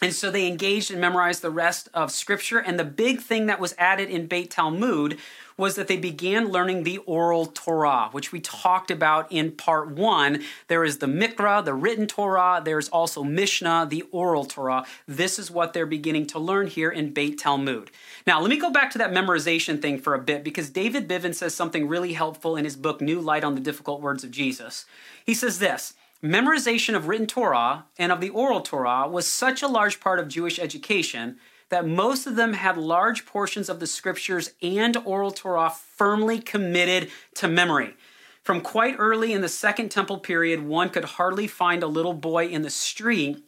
And 0.00 0.14
so 0.14 0.30
they 0.30 0.46
engaged 0.46 0.90
and 0.90 1.00
memorized 1.00 1.42
the 1.42 1.50
rest 1.50 1.88
of 1.92 2.12
Scripture. 2.12 2.58
And 2.58 2.78
the 2.78 2.84
big 2.84 3.20
thing 3.20 3.46
that 3.46 3.58
was 3.58 3.74
added 3.78 4.10
in 4.10 4.26
Beit 4.26 4.50
Talmud 4.50 5.18
was 5.58 5.74
that 5.74 5.88
they 5.88 5.98
began 5.98 6.48
learning 6.48 6.84
the 6.84 6.98
oral 6.98 7.44
Torah, 7.46 8.08
which 8.12 8.32
we 8.32 8.40
talked 8.40 8.90
about 8.90 9.30
in 9.30 9.52
part 9.52 9.90
one. 9.90 10.42
There 10.68 10.84
is 10.84 10.98
the 10.98 11.06
Mikra, 11.06 11.62
the 11.62 11.74
written 11.74 12.06
Torah. 12.06 12.62
There's 12.64 12.88
also 12.88 13.22
Mishnah, 13.24 13.88
the 13.90 14.04
oral 14.12 14.46
Torah. 14.46 14.86
This 15.06 15.38
is 15.38 15.50
what 15.50 15.72
they're 15.74 15.84
beginning 15.84 16.26
to 16.28 16.38
learn 16.38 16.68
here 16.68 16.90
in 16.90 17.12
Beit 17.12 17.38
Talmud. 17.38 17.90
Now, 18.26 18.40
let 18.40 18.48
me 18.48 18.56
go 18.56 18.70
back 18.70 18.90
to 18.92 18.98
that 18.98 19.12
memorization 19.12 19.82
thing 19.82 19.98
for 19.98 20.14
a 20.14 20.18
bit 20.20 20.44
because 20.44 20.70
David 20.70 21.08
Bivin 21.08 21.34
says 21.34 21.54
something 21.54 21.88
really 21.88 22.12
helpful 22.12 22.56
in 22.56 22.64
his 22.64 22.76
book, 22.76 23.00
New 23.00 23.20
Light 23.20 23.44
on 23.44 23.56
the 23.56 23.60
Difficult 23.60 24.00
Words 24.00 24.22
of 24.22 24.30
Jesus. 24.30 24.86
He 25.26 25.34
says 25.34 25.58
this. 25.58 25.94
Memorization 26.22 26.96
of 26.96 27.06
written 27.06 27.28
Torah 27.28 27.84
and 27.96 28.10
of 28.10 28.20
the 28.20 28.30
oral 28.30 28.60
Torah 28.60 29.08
was 29.08 29.26
such 29.26 29.62
a 29.62 29.68
large 29.68 30.00
part 30.00 30.18
of 30.18 30.26
Jewish 30.26 30.58
education 30.58 31.38
that 31.70 31.86
most 31.86 32.26
of 32.26 32.36
them 32.36 32.54
had 32.54 32.76
large 32.76 33.26
portions 33.26 33.68
of 33.68 33.80
the 33.80 33.86
scriptures 33.86 34.52
and 34.62 34.96
oral 34.98 35.30
Torah 35.30 35.70
firmly 35.70 36.38
committed 36.40 37.10
to 37.34 37.48
memory. 37.48 37.94
From 38.42 38.60
quite 38.60 38.96
early 38.98 39.32
in 39.32 39.42
the 39.42 39.48
Second 39.48 39.90
Temple 39.90 40.18
period, 40.18 40.62
one 40.62 40.88
could 40.88 41.04
hardly 41.04 41.46
find 41.46 41.82
a 41.82 41.86
little 41.86 42.14
boy 42.14 42.46
in 42.48 42.62
the 42.62 42.70
street 42.70 43.44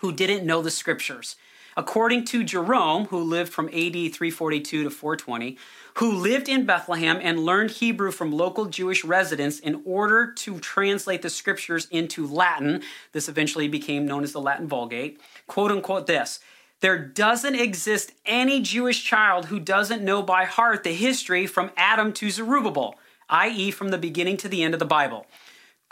who 0.00 0.12
didn't 0.12 0.46
know 0.46 0.62
the 0.62 0.70
scriptures. 0.70 1.36
according 1.78 2.24
to 2.24 2.42
Jerome, 2.42 3.04
who 3.06 3.22
lived 3.22 3.52
from 3.52 3.68
AD 3.68 3.92
342 3.92 4.82
to 4.82 4.90
420, 4.90 5.56
who 5.94 6.12
lived 6.12 6.48
in 6.48 6.66
Bethlehem 6.66 7.20
and 7.22 7.38
learned 7.38 7.70
Hebrew 7.70 8.10
from 8.10 8.32
local 8.32 8.66
Jewish 8.66 9.04
residents 9.04 9.60
in 9.60 9.80
order 9.84 10.32
to 10.32 10.58
translate 10.58 11.22
the 11.22 11.30
scriptures 11.30 11.86
into 11.92 12.26
Latin. 12.26 12.82
This 13.12 13.28
eventually 13.28 13.68
became 13.68 14.06
known 14.06 14.24
as 14.24 14.32
the 14.32 14.40
Latin 14.40 14.66
Vulgate. 14.66 15.20
Quote 15.46 15.70
unquote, 15.70 16.08
this. 16.08 16.40
There 16.80 16.98
doesn't 16.98 17.56
exist 17.56 18.12
any 18.24 18.60
Jewish 18.60 19.02
child 19.02 19.46
who 19.46 19.58
doesn't 19.58 20.04
know 20.04 20.22
by 20.22 20.44
heart 20.44 20.84
the 20.84 20.94
history 20.94 21.46
from 21.46 21.72
Adam 21.76 22.12
to 22.14 22.30
Zerubbabel, 22.30 22.96
i.e., 23.28 23.70
from 23.70 23.88
the 23.88 23.98
beginning 23.98 24.36
to 24.38 24.48
the 24.48 24.62
end 24.62 24.74
of 24.74 24.80
the 24.80 24.86
Bible. 24.86 25.26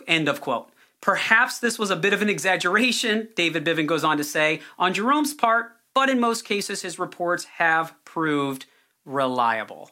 End 0.07 0.29
of 0.29 0.41
quote. 0.41 0.71
Perhaps 1.01 1.59
this 1.59 1.79
was 1.79 1.91
a 1.91 1.97
bit 1.97 2.13
of 2.13 2.23
an 2.23 2.29
exaggeration, 2.29 3.29
David 3.37 3.65
Bivin 3.65 3.87
goes 3.87 4.05
on 4.05 4.17
to 4.17 4.25
say, 4.25 4.61
on 4.79 4.95
Jerome's 4.95 5.35
part, 5.35 5.73
but 5.95 6.09
in 6.09 6.21
most 6.21 6.45
cases, 6.45 6.83
his 6.83 6.99
reports 6.99 7.45
have 7.45 7.95
proved 8.05 8.67
reliable. 9.05 9.91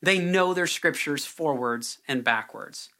They 0.00 0.18
know 0.18 0.52
their 0.54 0.66
scriptures 0.66 1.24
forwards 1.24 1.98
and 2.06 2.24
backwards. 2.24 2.90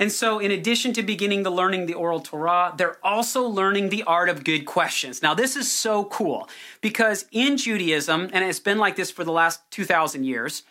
And 0.00 0.10
so, 0.10 0.38
in 0.38 0.50
addition 0.50 0.94
to 0.94 1.02
beginning 1.02 1.42
the 1.42 1.50
learning 1.50 1.84
the 1.84 1.92
oral 1.92 2.20
Torah, 2.20 2.72
they're 2.74 2.96
also 3.04 3.46
learning 3.46 3.90
the 3.90 4.02
art 4.04 4.30
of 4.30 4.44
good 4.44 4.64
questions. 4.64 5.22
Now, 5.22 5.34
this 5.34 5.56
is 5.56 5.70
so 5.70 6.06
cool 6.06 6.48
because 6.80 7.26
in 7.32 7.58
Judaism, 7.58 8.30
and 8.32 8.42
it's 8.42 8.60
been 8.60 8.78
like 8.78 8.96
this 8.96 9.10
for 9.10 9.24
the 9.24 9.30
last 9.30 9.60
2,000 9.72 10.24
years, 10.24 10.62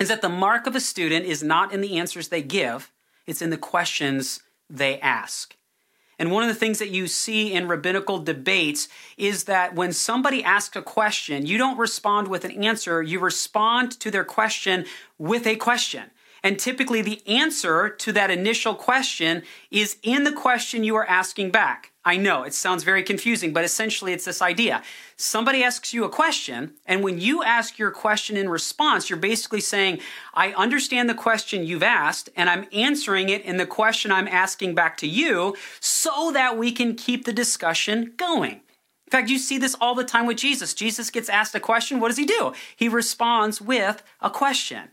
is 0.00 0.08
that 0.08 0.22
the 0.22 0.30
mark 0.30 0.66
of 0.66 0.74
a 0.74 0.80
student 0.80 1.26
is 1.26 1.42
not 1.42 1.70
in 1.74 1.82
the 1.82 1.98
answers 1.98 2.28
they 2.28 2.40
give, 2.40 2.90
it's 3.26 3.42
in 3.42 3.50
the 3.50 3.58
questions 3.58 4.40
they 4.70 4.98
ask. 5.00 5.54
And 6.18 6.30
one 6.30 6.42
of 6.42 6.48
the 6.48 6.58
things 6.58 6.78
that 6.78 6.88
you 6.88 7.08
see 7.08 7.52
in 7.52 7.68
rabbinical 7.68 8.20
debates 8.20 8.88
is 9.18 9.44
that 9.44 9.74
when 9.74 9.92
somebody 9.92 10.42
asks 10.42 10.76
a 10.76 10.82
question, 10.82 11.44
you 11.44 11.58
don't 11.58 11.78
respond 11.78 12.28
with 12.28 12.46
an 12.46 12.64
answer, 12.64 13.02
you 13.02 13.20
respond 13.20 14.00
to 14.00 14.10
their 14.10 14.24
question 14.24 14.86
with 15.18 15.46
a 15.46 15.56
question. 15.56 16.11
And 16.42 16.58
typically, 16.58 17.02
the 17.02 17.26
answer 17.28 17.88
to 17.88 18.12
that 18.12 18.30
initial 18.30 18.74
question 18.74 19.42
is 19.70 19.96
in 20.02 20.24
the 20.24 20.32
question 20.32 20.82
you 20.82 20.96
are 20.96 21.08
asking 21.08 21.50
back. 21.50 21.92
I 22.04 22.16
know 22.16 22.42
it 22.42 22.52
sounds 22.52 22.82
very 22.82 23.04
confusing, 23.04 23.52
but 23.52 23.64
essentially 23.64 24.12
it's 24.12 24.24
this 24.24 24.42
idea. 24.42 24.82
Somebody 25.16 25.62
asks 25.62 25.94
you 25.94 26.02
a 26.02 26.08
question, 26.08 26.72
and 26.84 27.04
when 27.04 27.20
you 27.20 27.44
ask 27.44 27.78
your 27.78 27.92
question 27.92 28.36
in 28.36 28.48
response, 28.48 29.08
you're 29.08 29.18
basically 29.20 29.60
saying, 29.60 30.00
I 30.34 30.52
understand 30.54 31.08
the 31.08 31.14
question 31.14 31.64
you've 31.64 31.84
asked, 31.84 32.28
and 32.34 32.50
I'm 32.50 32.66
answering 32.72 33.28
it 33.28 33.42
in 33.42 33.56
the 33.56 33.66
question 33.66 34.10
I'm 34.10 34.26
asking 34.26 34.74
back 34.74 34.96
to 34.96 35.06
you 35.06 35.54
so 35.78 36.32
that 36.32 36.58
we 36.58 36.72
can 36.72 36.96
keep 36.96 37.24
the 37.24 37.32
discussion 37.32 38.14
going. 38.16 38.62
In 39.06 39.10
fact, 39.10 39.28
you 39.28 39.38
see 39.38 39.58
this 39.58 39.76
all 39.80 39.94
the 39.94 40.02
time 40.02 40.26
with 40.26 40.38
Jesus. 40.38 40.74
Jesus 40.74 41.10
gets 41.10 41.28
asked 41.28 41.54
a 41.54 41.60
question. 41.60 42.00
What 42.00 42.08
does 42.08 42.16
he 42.16 42.26
do? 42.26 42.52
He 42.74 42.88
responds 42.88 43.60
with 43.60 44.02
a 44.20 44.30
question. 44.30 44.88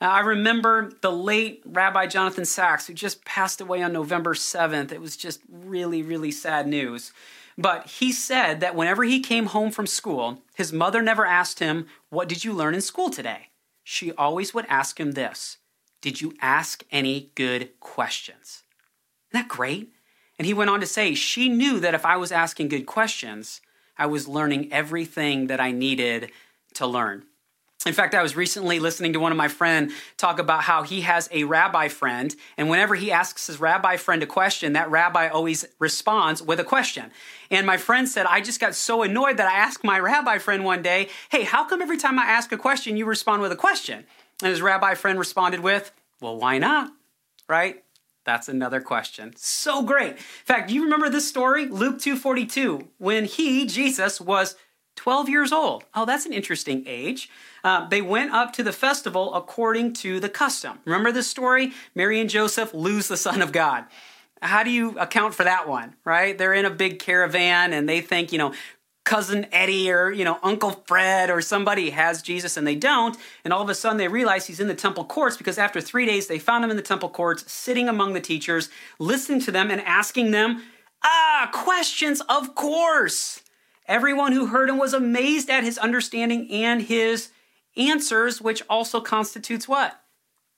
Uh, 0.00 0.06
I 0.06 0.20
remember 0.20 0.92
the 1.02 1.12
late 1.12 1.62
Rabbi 1.66 2.06
Jonathan 2.06 2.46
Sacks, 2.46 2.86
who 2.86 2.94
just 2.94 3.24
passed 3.24 3.60
away 3.60 3.82
on 3.82 3.92
November 3.92 4.34
7th. 4.34 4.92
It 4.92 5.00
was 5.00 5.16
just 5.16 5.40
really, 5.48 6.02
really 6.02 6.30
sad 6.30 6.66
news. 6.66 7.12
But 7.58 7.86
he 7.86 8.10
said 8.10 8.60
that 8.60 8.74
whenever 8.74 9.04
he 9.04 9.20
came 9.20 9.46
home 9.46 9.70
from 9.70 9.86
school, 9.86 10.42
his 10.54 10.72
mother 10.72 11.02
never 11.02 11.26
asked 11.26 11.58
him, 11.58 11.86
What 12.08 12.28
did 12.28 12.44
you 12.44 12.54
learn 12.54 12.74
in 12.74 12.80
school 12.80 13.10
today? 13.10 13.48
She 13.84 14.12
always 14.12 14.54
would 14.54 14.66
ask 14.66 14.98
him 14.98 15.12
this 15.12 15.58
Did 16.00 16.22
you 16.22 16.32
ask 16.40 16.82
any 16.90 17.32
good 17.34 17.78
questions? 17.80 18.62
Isn't 19.30 19.42
that 19.42 19.48
great? 19.48 19.92
And 20.38 20.46
he 20.46 20.54
went 20.54 20.70
on 20.70 20.80
to 20.80 20.86
say, 20.86 21.14
She 21.14 21.50
knew 21.50 21.80
that 21.80 21.92
if 21.92 22.06
I 22.06 22.16
was 22.16 22.32
asking 22.32 22.68
good 22.68 22.86
questions, 22.86 23.60
I 23.98 24.06
was 24.06 24.26
learning 24.26 24.72
everything 24.72 25.48
that 25.48 25.60
I 25.60 25.72
needed 25.72 26.30
to 26.74 26.86
learn. 26.86 27.24
In 27.86 27.94
fact, 27.94 28.14
I 28.14 28.22
was 28.22 28.36
recently 28.36 28.78
listening 28.78 29.14
to 29.14 29.20
one 29.20 29.32
of 29.32 29.38
my 29.38 29.48
friend 29.48 29.90
talk 30.18 30.38
about 30.38 30.64
how 30.64 30.82
he 30.82 31.00
has 31.00 31.30
a 31.32 31.44
rabbi 31.44 31.88
friend, 31.88 32.34
and 32.58 32.68
whenever 32.68 32.94
he 32.94 33.10
asks 33.10 33.46
his 33.46 33.58
rabbi 33.58 33.96
friend 33.96 34.22
a 34.22 34.26
question, 34.26 34.74
that 34.74 34.90
rabbi 34.90 35.28
always 35.28 35.64
responds 35.78 36.42
with 36.42 36.60
a 36.60 36.64
question. 36.64 37.10
And 37.50 37.66
my 37.66 37.78
friend 37.78 38.06
said, 38.06 38.26
I 38.26 38.42
just 38.42 38.60
got 38.60 38.74
so 38.74 39.02
annoyed 39.02 39.38
that 39.38 39.50
I 39.50 39.56
asked 39.56 39.82
my 39.82 39.98
rabbi 39.98 40.36
friend 40.36 40.62
one 40.62 40.82
day, 40.82 41.08
Hey, 41.30 41.44
how 41.44 41.64
come 41.64 41.80
every 41.80 41.96
time 41.96 42.18
I 42.18 42.24
ask 42.24 42.52
a 42.52 42.58
question, 42.58 42.98
you 42.98 43.06
respond 43.06 43.40
with 43.40 43.50
a 43.50 43.56
question? 43.56 44.04
And 44.42 44.50
his 44.50 44.60
rabbi 44.60 44.94
friend 44.94 45.18
responded 45.18 45.60
with, 45.60 45.90
Well, 46.20 46.36
why 46.36 46.58
not? 46.58 46.92
Right? 47.48 47.82
That's 48.24 48.48
another 48.48 48.82
question. 48.82 49.32
So 49.36 49.82
great. 49.82 50.12
In 50.12 50.16
fact, 50.44 50.70
you 50.70 50.84
remember 50.84 51.08
this 51.08 51.26
story? 51.26 51.64
Luke 51.64 51.98
2:42, 51.98 52.88
when 52.98 53.24
he, 53.24 53.64
Jesus, 53.64 54.20
was 54.20 54.54
12 54.96 55.30
years 55.30 55.50
old. 55.50 55.84
Oh, 55.94 56.04
that's 56.04 56.26
an 56.26 56.34
interesting 56.34 56.84
age. 56.86 57.30
Uh, 57.62 57.88
they 57.88 58.02
went 58.02 58.32
up 58.32 58.52
to 58.54 58.62
the 58.62 58.72
festival 58.72 59.34
according 59.34 59.92
to 59.92 60.20
the 60.20 60.28
custom. 60.28 60.78
Remember 60.84 61.12
this 61.12 61.28
story? 61.28 61.72
Mary 61.94 62.20
and 62.20 62.30
Joseph 62.30 62.72
lose 62.74 63.08
the 63.08 63.16
Son 63.16 63.42
of 63.42 63.52
God. 63.52 63.84
How 64.42 64.62
do 64.62 64.70
you 64.70 64.98
account 64.98 65.34
for 65.34 65.44
that 65.44 65.68
one, 65.68 65.94
right? 66.04 66.36
They're 66.36 66.54
in 66.54 66.64
a 66.64 66.70
big 66.70 66.98
caravan 66.98 67.72
and 67.72 67.88
they 67.88 68.00
think, 68.00 68.32
you 68.32 68.38
know, 68.38 68.54
cousin 69.04 69.46
Eddie 69.52 69.90
or, 69.90 70.10
you 70.10 70.24
know, 70.24 70.38
Uncle 70.42 70.82
Fred 70.86 71.30
or 71.30 71.42
somebody 71.42 71.90
has 71.90 72.22
Jesus 72.22 72.56
and 72.56 72.66
they 72.66 72.76
don't. 72.76 73.16
And 73.44 73.52
all 73.52 73.62
of 73.62 73.68
a 73.68 73.74
sudden 73.74 73.98
they 73.98 74.08
realize 74.08 74.46
he's 74.46 74.60
in 74.60 74.68
the 74.68 74.74
temple 74.74 75.04
courts 75.04 75.36
because 75.36 75.58
after 75.58 75.80
three 75.80 76.06
days 76.06 76.26
they 76.26 76.38
found 76.38 76.64
him 76.64 76.70
in 76.70 76.76
the 76.76 76.82
temple 76.82 77.08
courts, 77.08 77.50
sitting 77.50 77.88
among 77.88 78.12
the 78.12 78.20
teachers, 78.20 78.70
listening 78.98 79.40
to 79.40 79.50
them 79.50 79.70
and 79.70 79.80
asking 79.82 80.30
them, 80.30 80.62
ah, 81.02 81.50
questions, 81.52 82.22
of 82.28 82.54
course. 82.54 83.42
Everyone 83.86 84.32
who 84.32 84.46
heard 84.46 84.70
him 84.70 84.78
was 84.78 84.94
amazed 84.94 85.50
at 85.50 85.64
his 85.64 85.76
understanding 85.76 86.48
and 86.50 86.80
his 86.80 87.30
answers, 87.76 88.40
which 88.40 88.62
also 88.68 89.00
constitutes 89.00 89.68
what? 89.68 90.00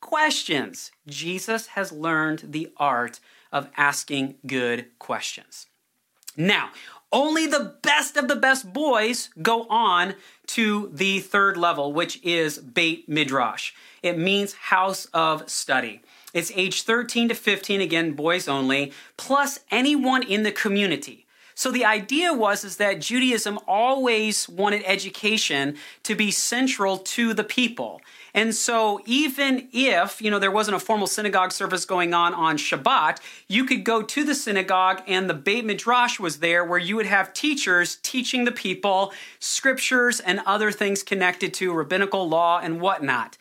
Questions. 0.00 0.90
Jesus 1.06 1.68
has 1.68 1.92
learned 1.92 2.44
the 2.48 2.72
art 2.76 3.20
of 3.52 3.68
asking 3.76 4.36
good 4.46 4.86
questions. 4.98 5.66
Now, 6.36 6.70
only 7.12 7.46
the 7.46 7.76
best 7.82 8.16
of 8.16 8.26
the 8.26 8.36
best 8.36 8.72
boys 8.72 9.28
go 9.40 9.66
on 9.68 10.14
to 10.46 10.90
the 10.94 11.20
third 11.20 11.58
level, 11.58 11.92
which 11.92 12.22
is 12.24 12.58
Beit 12.58 13.08
Midrash. 13.08 13.72
It 14.02 14.18
means 14.18 14.54
house 14.54 15.04
of 15.12 15.48
study. 15.50 16.00
It's 16.32 16.50
age 16.54 16.82
13 16.82 17.28
to 17.28 17.34
15, 17.34 17.82
again, 17.82 18.12
boys 18.12 18.48
only, 18.48 18.92
plus 19.18 19.60
anyone 19.70 20.22
in 20.22 20.42
the 20.42 20.52
community. 20.52 21.21
So 21.62 21.70
the 21.70 21.84
idea 21.84 22.34
was 22.34 22.64
is 22.64 22.78
that 22.78 23.00
Judaism 23.00 23.56
always 23.68 24.48
wanted 24.48 24.82
education 24.84 25.76
to 26.02 26.16
be 26.16 26.32
central 26.32 26.98
to 26.98 27.34
the 27.34 27.44
people. 27.44 28.00
And 28.34 28.52
so 28.52 29.00
even 29.06 29.68
if, 29.72 30.20
you 30.20 30.28
know, 30.28 30.40
there 30.40 30.50
wasn't 30.50 30.74
a 30.74 30.80
formal 30.80 31.06
synagogue 31.06 31.52
service 31.52 31.84
going 31.84 32.14
on 32.14 32.34
on 32.34 32.56
Shabbat, 32.56 33.20
you 33.46 33.64
could 33.64 33.84
go 33.84 34.02
to 34.02 34.24
the 34.24 34.34
synagogue 34.34 35.02
and 35.06 35.30
the 35.30 35.34
Beit 35.34 35.64
Midrash 35.64 36.18
was 36.18 36.40
there 36.40 36.64
where 36.64 36.80
you 36.80 36.96
would 36.96 37.06
have 37.06 37.32
teachers 37.32 37.94
teaching 38.02 38.44
the 38.44 38.50
people 38.50 39.12
scriptures 39.38 40.18
and 40.18 40.40
other 40.44 40.72
things 40.72 41.04
connected 41.04 41.54
to 41.54 41.72
rabbinical 41.72 42.28
law 42.28 42.58
and 42.58 42.80
whatnot. 42.80 43.38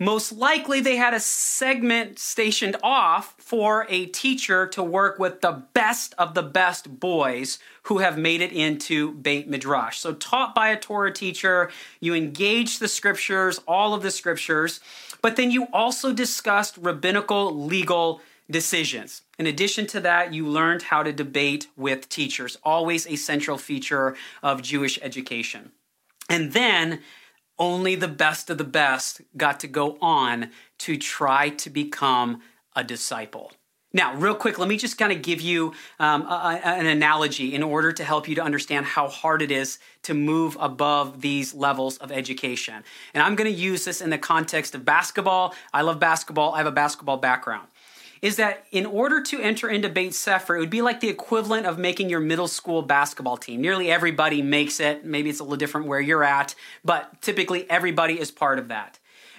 Most 0.00 0.32
likely, 0.32 0.80
they 0.80 0.96
had 0.96 1.14
a 1.14 1.20
segment 1.20 2.18
stationed 2.18 2.76
off 2.82 3.36
for 3.38 3.86
a 3.88 4.06
teacher 4.06 4.66
to 4.68 4.82
work 4.82 5.20
with 5.20 5.40
the 5.40 5.62
best 5.72 6.14
of 6.18 6.34
the 6.34 6.42
best 6.42 6.98
boys 6.98 7.60
who 7.84 7.98
have 7.98 8.18
made 8.18 8.40
it 8.40 8.50
into 8.50 9.12
Beit 9.12 9.48
Midrash. 9.48 9.98
So, 9.98 10.12
taught 10.12 10.52
by 10.52 10.70
a 10.70 10.78
Torah 10.78 11.12
teacher, 11.12 11.70
you 12.00 12.12
engaged 12.12 12.80
the 12.80 12.88
scriptures, 12.88 13.60
all 13.68 13.94
of 13.94 14.02
the 14.02 14.10
scriptures, 14.10 14.80
but 15.22 15.36
then 15.36 15.52
you 15.52 15.68
also 15.72 16.12
discussed 16.12 16.76
rabbinical 16.76 17.54
legal 17.54 18.20
decisions. 18.50 19.22
In 19.38 19.46
addition 19.46 19.86
to 19.88 20.00
that, 20.00 20.34
you 20.34 20.46
learned 20.46 20.82
how 20.82 21.04
to 21.04 21.12
debate 21.12 21.68
with 21.76 22.08
teachers, 22.08 22.58
always 22.64 23.06
a 23.06 23.14
central 23.14 23.58
feature 23.58 24.16
of 24.42 24.60
Jewish 24.60 24.98
education. 25.02 25.70
And 26.28 26.52
then 26.52 27.00
only 27.58 27.94
the 27.94 28.08
best 28.08 28.50
of 28.50 28.58
the 28.58 28.64
best 28.64 29.20
got 29.36 29.60
to 29.60 29.66
go 29.66 29.96
on 30.00 30.50
to 30.78 30.96
try 30.96 31.48
to 31.50 31.70
become 31.70 32.40
a 32.74 32.82
disciple. 32.82 33.52
Now, 33.92 34.16
real 34.16 34.34
quick, 34.34 34.58
let 34.58 34.68
me 34.68 34.76
just 34.76 34.98
kind 34.98 35.12
of 35.12 35.22
give 35.22 35.40
you 35.40 35.72
um, 36.00 36.22
a, 36.22 36.60
an 36.64 36.86
analogy 36.86 37.54
in 37.54 37.62
order 37.62 37.92
to 37.92 38.02
help 38.02 38.26
you 38.26 38.34
to 38.34 38.42
understand 38.42 38.86
how 38.86 39.06
hard 39.06 39.40
it 39.40 39.52
is 39.52 39.78
to 40.02 40.14
move 40.14 40.56
above 40.58 41.20
these 41.20 41.54
levels 41.54 41.96
of 41.98 42.10
education. 42.10 42.82
And 43.14 43.22
I'm 43.22 43.36
going 43.36 43.50
to 43.50 43.56
use 43.56 43.84
this 43.84 44.00
in 44.00 44.10
the 44.10 44.18
context 44.18 44.74
of 44.74 44.84
basketball. 44.84 45.54
I 45.72 45.82
love 45.82 46.00
basketball, 46.00 46.54
I 46.54 46.58
have 46.58 46.66
a 46.66 46.72
basketball 46.72 47.18
background 47.18 47.68
is 48.24 48.36
that 48.36 48.64
in 48.72 48.86
order 48.86 49.20
to 49.20 49.38
enter 49.38 49.68
into 49.68 49.86
Beit 49.86 50.14
Sefer, 50.14 50.56
it 50.56 50.60
would 50.60 50.70
be 50.70 50.80
like 50.80 51.00
the 51.00 51.10
equivalent 51.10 51.66
of 51.66 51.78
making 51.78 52.08
your 52.08 52.20
middle 52.20 52.48
school 52.48 52.80
basketball 52.80 53.36
team. 53.36 53.60
Nearly 53.60 53.90
everybody 53.90 54.40
makes 54.40 54.80
it. 54.80 55.04
Maybe 55.04 55.28
it's 55.28 55.40
a 55.40 55.42
little 55.42 55.58
different 55.58 55.88
where 55.88 56.00
you're 56.00 56.24
at, 56.24 56.54
but 56.82 57.20
typically 57.20 57.68
everybody 57.68 58.18
is 58.18 58.30
part 58.30 58.58
of 58.58 58.68
that. 58.68 58.98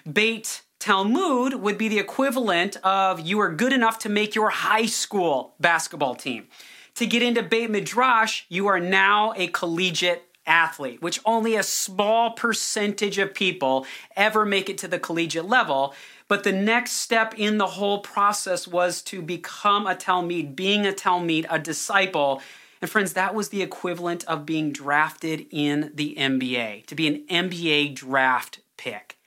Beit 0.09 0.61
Talmud 0.77 1.55
would 1.55 1.79
be 1.79 1.87
the 1.87 1.97
equivalent 1.97 2.77
of 2.83 3.19
you 3.21 3.39
are 3.39 3.51
good 3.51 3.73
enough 3.73 3.97
to 3.99 4.09
make 4.09 4.35
your 4.35 4.51
high 4.51 4.85
school 4.85 5.55
basketball 5.59 6.13
team. 6.13 6.45
To 6.93 7.07
get 7.07 7.23
into 7.23 7.41
Beit 7.41 7.71
Midrash, 7.71 8.43
you 8.49 8.67
are 8.67 8.79
now 8.79 9.33
a 9.35 9.47
collegiate 9.47 10.29
athlete, 10.45 11.01
which 11.01 11.19
only 11.25 11.55
a 11.55 11.63
small 11.63 12.31
percentage 12.31 13.17
of 13.17 13.33
people 13.33 13.85
ever 14.15 14.45
make 14.45 14.69
it 14.69 14.77
to 14.77 14.87
the 14.87 14.99
collegiate 14.99 15.45
level. 15.45 15.95
But 16.27 16.43
the 16.43 16.51
next 16.51 16.93
step 16.93 17.35
in 17.37 17.57
the 17.57 17.67
whole 17.67 17.99
process 17.99 18.67
was 18.67 19.01
to 19.03 19.21
become 19.21 19.85
a 19.85 19.95
Talmid, 19.95 20.55
being 20.55 20.85
a 20.85 20.91
Talmid, 20.91 21.45
a 21.49 21.59
disciple. 21.59 22.41
And 22.81 22.89
friends, 22.89 23.13
that 23.13 23.35
was 23.35 23.49
the 23.49 23.61
equivalent 23.61 24.23
of 24.25 24.45
being 24.45 24.71
drafted 24.71 25.45
in 25.51 25.91
the 25.93 26.15
NBA, 26.17 26.87
to 26.87 26.95
be 26.95 27.07
an 27.07 27.25
NBA 27.27 27.95
draft 27.95 28.59
pick. 28.77 29.17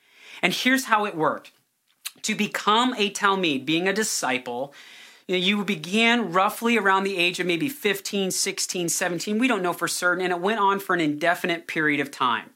And 0.43 0.53
here's 0.53 0.87
how 0.87 1.05
it 1.05 1.17
worked 1.17 1.53
to 2.23 2.35
become 2.35 2.95
a 2.99 3.11
Talmid, 3.11 3.65
being 3.65 3.89
a 3.89 3.93
disciple, 3.93 4.75
you 5.27 5.65
began 5.65 6.33
roughly 6.33 6.79
around 6.79 7.05
the 7.05 7.17
age 7.17 7.39
of 7.39 7.47
maybe 7.47 7.69
15, 7.69 8.31
16, 8.31 8.89
17. 8.89 9.39
We 9.39 9.47
don't 9.47 9.63
know 9.63 9.73
for 9.73 9.87
certain. 9.87 10.25
And 10.25 10.33
it 10.33 10.41
went 10.41 10.59
on 10.59 10.81
for 10.81 10.95
an 10.95 11.01
indefinite 11.01 11.67
period 11.67 12.01
of 12.01 12.11
time. 12.11 12.51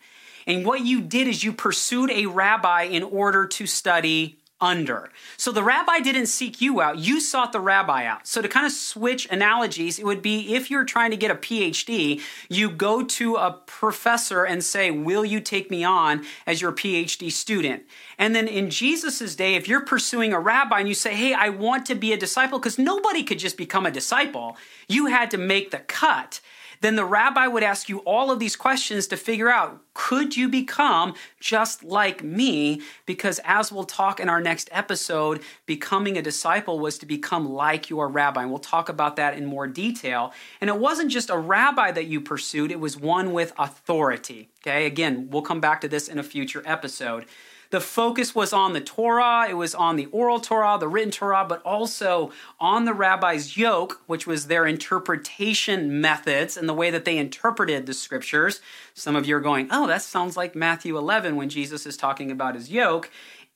And 0.46 0.64
what 0.64 0.80
you 0.80 1.00
did 1.00 1.28
is 1.28 1.44
you 1.44 1.52
pursued 1.52 2.10
a 2.10 2.26
rabbi 2.26 2.82
in 2.82 3.02
order 3.02 3.46
to 3.46 3.66
study 3.66 4.38
under. 4.62 5.10
So 5.36 5.50
the 5.50 5.64
rabbi 5.64 5.98
didn't 5.98 6.26
seek 6.26 6.60
you 6.60 6.80
out, 6.80 6.98
you 6.98 7.20
sought 7.20 7.52
the 7.52 7.60
rabbi 7.60 8.06
out. 8.06 8.26
So 8.26 8.40
to 8.40 8.48
kind 8.48 8.64
of 8.64 8.72
switch 8.72 9.28
analogies, 9.28 9.98
it 9.98 10.04
would 10.04 10.22
be 10.22 10.54
if 10.54 10.70
you're 10.70 10.84
trying 10.84 11.10
to 11.10 11.16
get 11.16 11.32
a 11.32 11.34
PhD, 11.34 12.20
you 12.48 12.70
go 12.70 13.02
to 13.02 13.34
a 13.34 13.60
professor 13.66 14.44
and 14.44 14.62
say, 14.62 14.90
Will 14.90 15.24
you 15.24 15.40
take 15.40 15.70
me 15.70 15.82
on 15.82 16.24
as 16.46 16.62
your 16.62 16.72
PhD 16.72 17.30
student? 17.30 17.82
And 18.16 18.34
then 18.34 18.46
in 18.46 18.70
Jesus' 18.70 19.34
day, 19.34 19.56
if 19.56 19.66
you're 19.66 19.84
pursuing 19.84 20.32
a 20.32 20.38
rabbi 20.38 20.78
and 20.78 20.88
you 20.88 20.94
say, 20.94 21.14
Hey, 21.14 21.34
I 21.34 21.48
want 21.48 21.84
to 21.86 21.96
be 21.96 22.12
a 22.12 22.16
disciple, 22.16 22.60
because 22.60 22.78
nobody 22.78 23.24
could 23.24 23.40
just 23.40 23.56
become 23.56 23.84
a 23.84 23.90
disciple, 23.90 24.56
you 24.88 25.06
had 25.06 25.30
to 25.32 25.38
make 25.38 25.72
the 25.72 25.80
cut 25.80 26.40
then 26.82 26.96
the 26.96 27.04
rabbi 27.04 27.46
would 27.46 27.62
ask 27.62 27.88
you 27.88 27.98
all 28.00 28.30
of 28.30 28.38
these 28.38 28.56
questions 28.56 29.06
to 29.06 29.16
figure 29.16 29.48
out 29.48 29.80
could 29.94 30.36
you 30.36 30.48
become 30.48 31.14
just 31.38 31.84
like 31.84 32.22
me? 32.22 32.82
Because 33.06 33.40
as 33.44 33.70
we'll 33.70 33.84
talk 33.84 34.18
in 34.20 34.28
our 34.28 34.40
next 34.40 34.68
episode, 34.72 35.40
becoming 35.66 36.16
a 36.18 36.22
disciple 36.22 36.78
was 36.78 36.98
to 36.98 37.06
become 37.06 37.48
like 37.48 37.88
your 37.88 38.08
rabbi. 38.08 38.42
And 38.42 38.50
we'll 38.50 38.58
talk 38.58 38.88
about 38.88 39.16
that 39.16 39.36
in 39.36 39.44
more 39.44 39.66
detail. 39.66 40.32
And 40.60 40.68
it 40.68 40.78
wasn't 40.78 41.10
just 41.10 41.30
a 41.30 41.38
rabbi 41.38 41.92
that 41.92 42.06
you 42.06 42.20
pursued, 42.20 42.72
it 42.72 42.80
was 42.80 42.96
one 42.96 43.32
with 43.32 43.52
authority. 43.58 44.50
Okay, 44.60 44.86
again, 44.86 45.28
we'll 45.30 45.42
come 45.42 45.60
back 45.60 45.80
to 45.82 45.88
this 45.88 46.08
in 46.08 46.18
a 46.18 46.22
future 46.22 46.62
episode 46.64 47.26
the 47.72 47.80
focus 47.80 48.34
was 48.34 48.52
on 48.52 48.74
the 48.74 48.82
Torah, 48.82 49.46
it 49.48 49.54
was 49.54 49.74
on 49.74 49.96
the 49.96 50.04
oral 50.06 50.40
Torah, 50.40 50.76
the 50.78 50.86
written 50.86 51.10
Torah, 51.10 51.46
but 51.48 51.62
also 51.62 52.30
on 52.60 52.84
the 52.84 52.92
rabbi's 52.92 53.56
yoke, 53.56 54.02
which 54.06 54.26
was 54.26 54.46
their 54.46 54.66
interpretation 54.66 55.98
methods 55.98 56.58
and 56.58 56.68
the 56.68 56.74
way 56.74 56.90
that 56.90 57.06
they 57.06 57.16
interpreted 57.16 57.86
the 57.86 57.94
scriptures. 57.94 58.60
Some 58.92 59.16
of 59.16 59.26
you 59.26 59.36
are 59.36 59.40
going, 59.40 59.68
oh, 59.70 59.86
that 59.86 60.02
sounds 60.02 60.36
like 60.36 60.54
Matthew 60.54 60.98
11 60.98 61.34
when 61.34 61.48
Jesus 61.48 61.86
is 61.86 61.96
talking 61.96 62.30
about 62.30 62.56
his 62.56 62.70
yoke. 62.70 63.10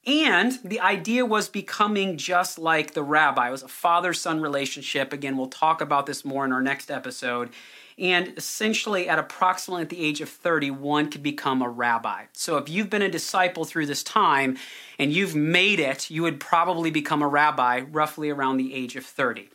And 0.07 0.59
the 0.63 0.81
idea 0.81 1.27
was 1.27 1.49
becoming 1.49 2.17
just 2.17 2.61
like 2.61 2.95
the 2.95 3.03
rabbi. 3.03 3.49
It 3.49 3.51
was 3.51 3.65
a 3.65 3.69
father 3.69 4.15
son 4.15 4.41
relationship. 4.41 5.13
Again, 5.13 5.37
we'll 5.37 5.49
talk 5.49 5.81
about 5.81 6.07
this 6.07 6.25
more 6.25 6.45
in 6.45 6.53
our 6.53 6.63
next 6.63 6.93
episode. 6.93 7.51
And 7.99 8.35
essentially, 8.37 9.09
at 9.09 9.19
approximately 9.19 9.83
at 9.83 9.89
the 9.89 10.05
age 10.05 10.21
of 10.21 10.29
30, 10.29 10.71
one 10.71 11.11
could 11.11 11.23
become 11.23 11.61
a 11.61 11.69
rabbi. 11.69 12.27
So 12.35 12.57
if 12.59 12.69
you've 12.69 12.91
been 12.91 13.03
a 13.03 13.09
disciple 13.09 13.65
through 13.65 13.87
this 13.87 14.05
time 14.05 14.59
and 14.99 15.13
you've 15.13 15.35
made 15.35 15.81
it, 15.81 16.11
you 16.11 16.23
would 16.23 16.39
probably 16.39 16.91
become 16.91 17.23
a 17.23 17.29
rabbi 17.29 17.81
roughly 17.91 18.31
around 18.31 18.59
the 18.59 18.75
age 18.75 18.97
of 18.97 19.05
30. 19.05 19.49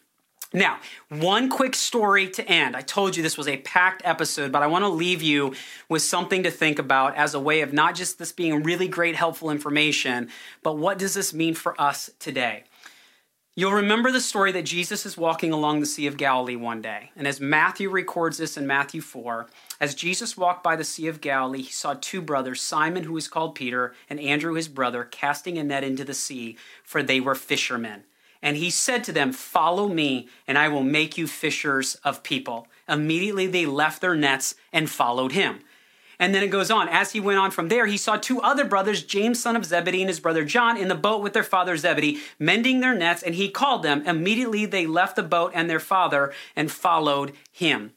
Now, 0.53 0.79
one 1.07 1.49
quick 1.49 1.75
story 1.75 2.29
to 2.31 2.45
end. 2.45 2.75
I 2.75 2.81
told 2.81 3.15
you 3.15 3.23
this 3.23 3.37
was 3.37 3.47
a 3.47 3.57
packed 3.57 4.01
episode, 4.03 4.51
but 4.51 4.61
I 4.61 4.67
want 4.67 4.83
to 4.83 4.89
leave 4.89 5.21
you 5.21 5.53
with 5.87 6.01
something 6.01 6.43
to 6.43 6.51
think 6.51 6.77
about 6.77 7.15
as 7.15 7.33
a 7.33 7.39
way 7.39 7.61
of 7.61 7.71
not 7.71 7.95
just 7.95 8.19
this 8.19 8.33
being 8.33 8.61
really 8.61 8.89
great, 8.89 9.15
helpful 9.15 9.49
information, 9.49 10.29
but 10.61 10.77
what 10.77 10.97
does 10.97 11.13
this 11.13 11.33
mean 11.33 11.53
for 11.53 11.79
us 11.79 12.09
today? 12.19 12.65
You'll 13.53 13.73
remember 13.73 14.11
the 14.11 14.21
story 14.21 14.51
that 14.53 14.63
Jesus 14.63 15.05
is 15.05 15.17
walking 15.17 15.51
along 15.51 15.79
the 15.79 15.85
Sea 15.85 16.07
of 16.07 16.17
Galilee 16.17 16.55
one 16.55 16.81
day. 16.81 17.11
And 17.15 17.27
as 17.27 17.41
Matthew 17.41 17.89
records 17.89 18.37
this 18.37 18.55
in 18.57 18.65
Matthew 18.65 19.01
4, 19.01 19.47
as 19.79 19.93
Jesus 19.93 20.37
walked 20.37 20.63
by 20.63 20.77
the 20.77 20.85
Sea 20.85 21.07
of 21.07 21.21
Galilee, 21.21 21.63
he 21.63 21.71
saw 21.71 21.95
two 21.99 22.21
brothers, 22.21 22.61
Simon, 22.61 23.03
who 23.03 23.15
is 23.17 23.27
called 23.27 23.55
Peter, 23.55 23.93
and 24.09 24.19
Andrew, 24.19 24.53
his 24.53 24.69
brother, 24.69 25.03
casting 25.03 25.57
a 25.57 25.63
net 25.63 25.83
into 25.83 26.05
the 26.05 26.13
sea, 26.13 26.57
for 26.83 27.03
they 27.03 27.19
were 27.19 27.35
fishermen. 27.35 28.03
And 28.41 28.58
he 28.58 28.69
said 28.69 29.04
to 29.06 29.12
them, 29.12 29.32
Follow 29.32 29.88
me, 29.88 30.27
and 30.47 30.58
I 30.58 30.67
will 30.67 30.84
make 30.84 31.17
you 31.17 31.27
fishers 31.27 31.95
of 32.04 32.23
people. 32.23 32.67
Immediately 32.88 33.47
they 33.47 33.65
left 33.65 34.01
their 34.01 34.15
nets 34.15 34.56
and 34.73 34.89
followed 34.89 35.32
him. 35.32 35.60
And 36.21 36.36
then 36.36 36.43
it 36.43 36.49
goes 36.49 36.69
on. 36.69 36.88
As 36.88 37.13
he 37.13 37.19
went 37.19 37.39
on 37.39 37.49
from 37.49 37.69
there, 37.69 37.88
he 37.88 37.97
saw 37.97 38.15
two 38.15 38.39
other 38.41 38.63
brothers, 38.63 39.04
James, 39.04 39.41
son 39.41 39.56
of 39.56 39.65
Zebedee, 39.65 40.01
and 40.01 40.10
his 40.10 40.19
brother 40.19 40.45
John, 40.45 40.77
in 40.77 40.88
the 40.88 40.93
boat 40.93 41.23
with 41.23 41.34
their 41.34 41.41
father 41.41 41.75
Zebedee, 41.75 42.19
mending 42.38 42.80
their 42.80 42.93
nets, 42.93 43.23
and 43.23 43.34
he 43.34 43.49
called 43.49 43.82
them. 43.82 44.06
Immediately 44.06 44.67
they 44.67 44.86
left 44.86 45.15
the 45.15 45.23
boat 45.23 45.51
and 45.56 45.67
their 45.67 45.80
father 45.80 46.32
and 46.56 46.71
followed 46.71 47.34
him. 47.51 47.93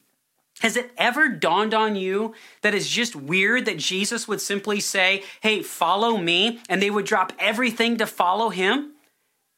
Has 0.61 0.75
it 0.75 0.91
ever 0.97 1.29
dawned 1.29 1.75
on 1.75 1.95
you 1.95 2.33
that 2.61 2.73
it's 2.73 2.89
just 2.89 3.15
weird 3.15 3.65
that 3.65 3.77
Jesus 3.77 4.27
would 4.27 4.41
simply 4.41 4.79
say, 4.79 5.23
Hey, 5.41 5.61
follow 5.61 6.17
me, 6.17 6.61
and 6.67 6.81
they 6.81 6.89
would 6.89 7.05
drop 7.05 7.31
everything 7.37 7.97
to 7.97 8.07
follow 8.07 8.49
him? 8.49 8.94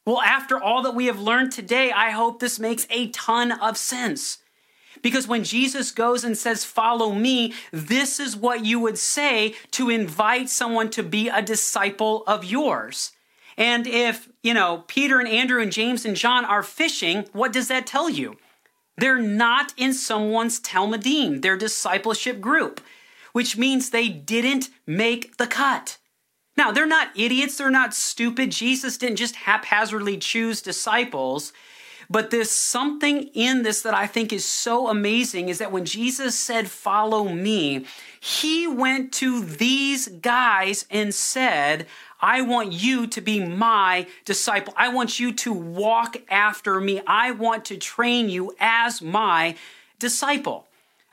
Well, 0.07 0.21
after 0.21 0.57
all 0.57 0.83
that 0.83 0.95
we 0.95 1.07
have 1.07 1.19
learned 1.19 1.51
today, 1.51 1.91
I 1.91 2.11
hope 2.11 2.39
this 2.39 2.59
makes 2.59 2.87
a 2.89 3.09
ton 3.09 3.51
of 3.51 3.75
sense. 3.75 4.37
Because 5.01 5.27
when 5.27 5.43
Jesus 5.43 5.91
goes 5.91 6.23
and 6.23 6.37
says, 6.37 6.63
Follow 6.63 7.11
me, 7.11 7.53
this 7.73 8.17
is 8.17 8.33
what 8.33 8.63
you 8.63 8.79
would 8.79 8.97
say 8.97 9.53
to 9.71 9.89
invite 9.89 10.49
someone 10.49 10.89
to 10.91 11.03
be 11.03 11.27
a 11.27 11.41
disciple 11.41 12.23
of 12.25 12.45
yours. 12.45 13.11
And 13.57 13.85
if, 13.85 14.29
you 14.41 14.53
know, 14.53 14.85
Peter 14.87 15.19
and 15.19 15.27
Andrew 15.27 15.61
and 15.61 15.73
James 15.73 16.05
and 16.05 16.15
John 16.15 16.45
are 16.45 16.63
fishing, 16.63 17.25
what 17.33 17.51
does 17.51 17.67
that 17.67 17.85
tell 17.85 18.09
you? 18.09 18.37
They're 18.95 19.19
not 19.19 19.73
in 19.75 19.91
someone's 19.93 20.61
Talmidim, 20.61 21.41
their 21.41 21.57
discipleship 21.57 22.39
group, 22.39 22.79
which 23.33 23.57
means 23.57 23.89
they 23.89 24.07
didn't 24.07 24.69
make 24.85 25.35
the 25.35 25.47
cut. 25.47 25.97
Now, 26.57 26.71
they're 26.71 26.87
not 26.87 27.09
idiots, 27.15 27.57
they're 27.57 27.69
not 27.69 27.93
stupid. 27.93 28.51
Jesus 28.51 28.97
didn't 28.97 29.17
just 29.17 29.35
haphazardly 29.35 30.17
choose 30.17 30.61
disciples. 30.61 31.53
But 32.09 32.31
there's 32.31 32.51
something 32.51 33.23
in 33.33 33.63
this 33.63 33.81
that 33.81 33.93
I 33.93 34.07
think 34.07 34.31
is 34.31 34.45
so 34.45 34.87
amazing 34.87 35.49
is 35.49 35.57
that 35.59 35.73
when 35.73 35.83
Jesus 35.85 36.39
said, 36.39 36.69
Follow 36.69 37.25
me, 37.25 37.85
he 38.19 38.65
went 38.65 39.11
to 39.13 39.43
these 39.43 40.07
guys 40.07 40.85
and 40.89 41.13
said, 41.13 41.85
I 42.21 42.41
want 42.41 42.71
you 42.71 43.07
to 43.07 43.21
be 43.21 43.45
my 43.45 44.07
disciple. 44.25 44.73
I 44.77 44.87
want 44.87 45.19
you 45.19 45.33
to 45.33 45.53
walk 45.53 46.17
after 46.29 46.79
me. 46.79 47.01
I 47.05 47.31
want 47.31 47.65
to 47.65 47.77
train 47.77 48.29
you 48.29 48.55
as 48.59 49.01
my 49.01 49.55
disciple. 49.99 50.66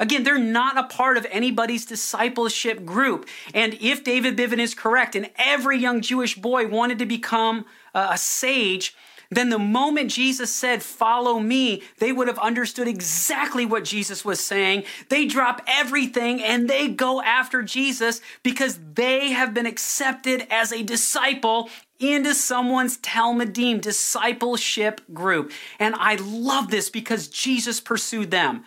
Again, 0.05 0.23
they're 0.23 0.37
not 0.37 0.77
a 0.77 0.83
part 0.83 1.17
of 1.17 1.27
anybody's 1.31 1.87
discipleship 1.87 2.85
group. 2.85 3.27
And 3.55 3.73
if 3.81 4.05
David 4.05 4.37
Bivin 4.37 4.59
is 4.59 4.75
correct, 4.75 5.17
and 5.17 5.31
every 5.37 5.79
young 5.79 6.03
Jewish 6.03 6.35
boy 6.35 6.69
wanted 6.69 6.99
to 6.99 7.07
become 7.07 7.65
uh, 7.95 8.09
a 8.11 8.19
sage, 8.19 8.95
then 9.31 9.49
the 9.49 9.59
moment 9.59 10.11
Jesus 10.11 10.55
said, 10.55 10.83
Follow 10.83 11.41
me, 11.41 11.83
they 12.01 12.13
would 12.13 12.29
have 12.29 12.39
understood 12.39 12.87
exactly 12.87 13.65
what 13.65 13.83
Jesus 13.83 14.27
was 14.27 14.41
saying. 14.41 14.85
They 15.09 15.25
drop 15.25 15.63
everything 15.67 16.43
and 16.43 16.69
they 16.69 16.89
go 16.89 17.23
after 17.23 17.63
Jesus 17.63 18.21
because 18.43 18.79
they 18.93 19.31
have 19.31 19.55
been 19.55 19.65
accepted 19.65 20.47
as 20.51 20.71
a 20.71 20.83
disciple 20.83 21.71
into 21.99 22.35
someone's 22.35 22.99
Talmidim 22.99 23.81
discipleship 23.81 25.01
group. 25.15 25.51
And 25.79 25.95
I 25.95 26.17
love 26.17 26.71
this 26.71 26.91
because 26.91 27.29
Jesus 27.29 27.81
pursued 27.81 28.31
them. 28.31 28.65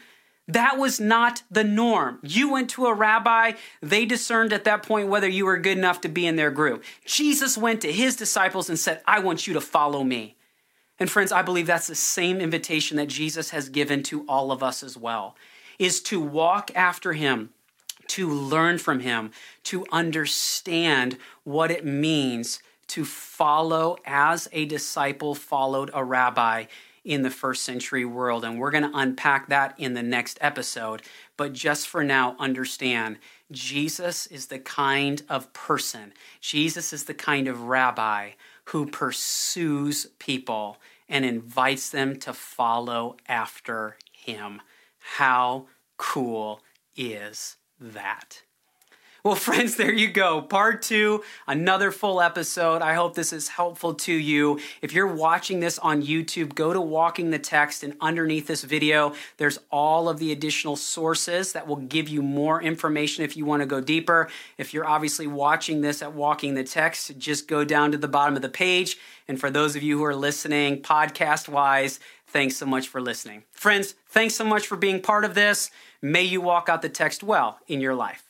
That 0.47 0.77
was 0.77 0.99
not 0.99 1.43
the 1.51 1.63
norm. 1.63 2.19
You 2.23 2.51
went 2.51 2.69
to 2.71 2.85
a 2.85 2.93
rabbi, 2.93 3.53
they 3.81 4.05
discerned 4.05 4.53
at 4.53 4.63
that 4.63 4.83
point 4.83 5.09
whether 5.09 5.27
you 5.27 5.45
were 5.45 5.57
good 5.57 5.77
enough 5.77 5.99
to 6.01 6.09
be 6.09 6.25
in 6.25 6.37
their 6.37 6.51
group. 6.51 6.83
Jesus 7.05 7.57
went 7.57 7.81
to 7.81 7.91
his 7.91 8.15
disciples 8.15 8.69
and 8.69 8.79
said, 8.79 9.01
I 9.05 9.19
want 9.19 9.45
you 9.45 9.53
to 9.53 9.61
follow 9.61 10.03
me. 10.03 10.37
And 10.99 11.11
friends, 11.11 11.31
I 11.31 11.41
believe 11.41 11.67
that's 11.67 11.87
the 11.87 11.95
same 11.95 12.39
invitation 12.39 12.97
that 12.97 13.07
Jesus 13.07 13.49
has 13.49 13.69
given 13.69 14.03
to 14.03 14.25
all 14.27 14.51
of 14.51 14.63
us 14.63 14.83
as 14.83 14.97
well, 14.97 15.35
is 15.77 16.01
to 16.03 16.19
walk 16.19 16.71
after 16.75 17.13
him, 17.13 17.49
to 18.07 18.29
learn 18.29 18.77
from 18.77 19.01
him, 19.01 19.31
to 19.63 19.85
understand 19.91 21.17
what 21.43 21.71
it 21.71 21.85
means 21.85 22.61
to 22.87 23.03
follow 23.03 23.97
as 24.05 24.47
a 24.53 24.65
disciple 24.65 25.35
followed 25.35 25.91
a 25.93 26.03
rabbi 26.03 26.65
in 27.07 27.21
the 27.21 27.31
first 27.31 27.63
century 27.63 28.03
world. 28.03 28.43
And 28.43 28.59
we're 28.59 28.69
going 28.69 28.83
to 28.83 28.97
unpack 28.97 29.47
that 29.47 29.73
in 29.79 29.93
the 29.93 30.03
next 30.03 30.37
episode. 30.41 31.01
But 31.37 31.53
just 31.53 31.87
for 31.87 32.03
now, 32.03 32.35
understand 32.37 33.17
Jesus 33.49 34.27
is 34.27 34.47
the 34.47 34.59
kind 34.59 35.23
of 35.29 35.53
person, 35.53 36.11
Jesus 36.41 36.91
is 36.91 37.05
the 37.05 37.13
kind 37.13 37.47
of 37.47 37.61
rabbi 37.61 38.31
who 38.65 38.85
pursues 38.85 40.07
people 40.19 40.77
and 41.07 41.23
invites 41.23 41.89
them 41.89 42.19
to 42.19 42.33
follow 42.33 43.15
after 43.29 43.95
him. 44.11 44.61
How 44.99 45.67
cool 45.95 46.61
is 46.97 47.55
that. 47.79 48.43
Well, 49.27 49.35
friends, 49.47 49.75
there 49.75 49.91
you 49.91 50.07
go. 50.07 50.41
Part 50.41 50.81
two, 50.81 51.21
another 51.47 51.91
full 51.91 52.21
episode. 52.21 52.81
I 52.81 52.93
hope 52.93 53.13
this 53.13 53.33
is 53.33 53.49
helpful 53.49 53.93
to 53.95 54.13
you. 54.13 54.57
If 54.81 54.93
you're 54.93 55.13
watching 55.13 55.59
this 55.59 55.77
on 55.79 56.01
YouTube, 56.01 56.55
go 56.55 56.71
to 56.71 56.79
Walking 56.79 57.31
the 57.31 57.37
Text, 57.37 57.83
and 57.83 57.93
underneath 57.99 58.47
this 58.47 58.63
video, 58.63 59.13
there's 59.35 59.59
all 59.69 60.07
of 60.07 60.19
the 60.19 60.31
additional 60.31 60.77
sources 60.77 61.51
that 61.51 61.67
will 61.67 61.75
give 61.75 62.07
you 62.07 62.21
more 62.21 62.61
information 62.61 63.25
if 63.25 63.35
you 63.35 63.43
want 63.43 63.61
to 63.61 63.65
go 63.65 63.81
deeper. 63.81 64.29
If 64.57 64.73
you're 64.73 64.87
obviously 64.87 65.27
watching 65.27 65.81
this 65.81 66.01
at 66.01 66.13
Walking 66.13 66.53
the 66.53 66.63
Text, 66.63 67.17
just 67.17 67.49
go 67.49 67.65
down 67.65 67.91
to 67.91 67.97
the 67.97 68.07
bottom 68.07 68.37
of 68.37 68.41
the 68.41 68.47
page. 68.47 68.97
And 69.27 69.37
for 69.37 69.51
those 69.51 69.75
of 69.75 69.83
you 69.83 69.97
who 69.97 70.05
are 70.05 70.15
listening 70.15 70.81
podcast 70.83 71.49
wise, 71.49 71.99
thanks 72.27 72.55
so 72.55 72.65
much 72.65 72.87
for 72.87 73.01
listening. 73.01 73.43
Friends, 73.51 73.95
thanks 74.07 74.35
so 74.35 74.45
much 74.45 74.65
for 74.65 74.77
being 74.77 75.01
part 75.01 75.25
of 75.25 75.35
this. 75.35 75.69
May 76.01 76.23
you 76.23 76.39
walk 76.39 76.69
out 76.69 76.81
the 76.81 76.87
text 76.87 77.23
well 77.23 77.59
in 77.67 77.81
your 77.81 77.93
life. 77.93 78.26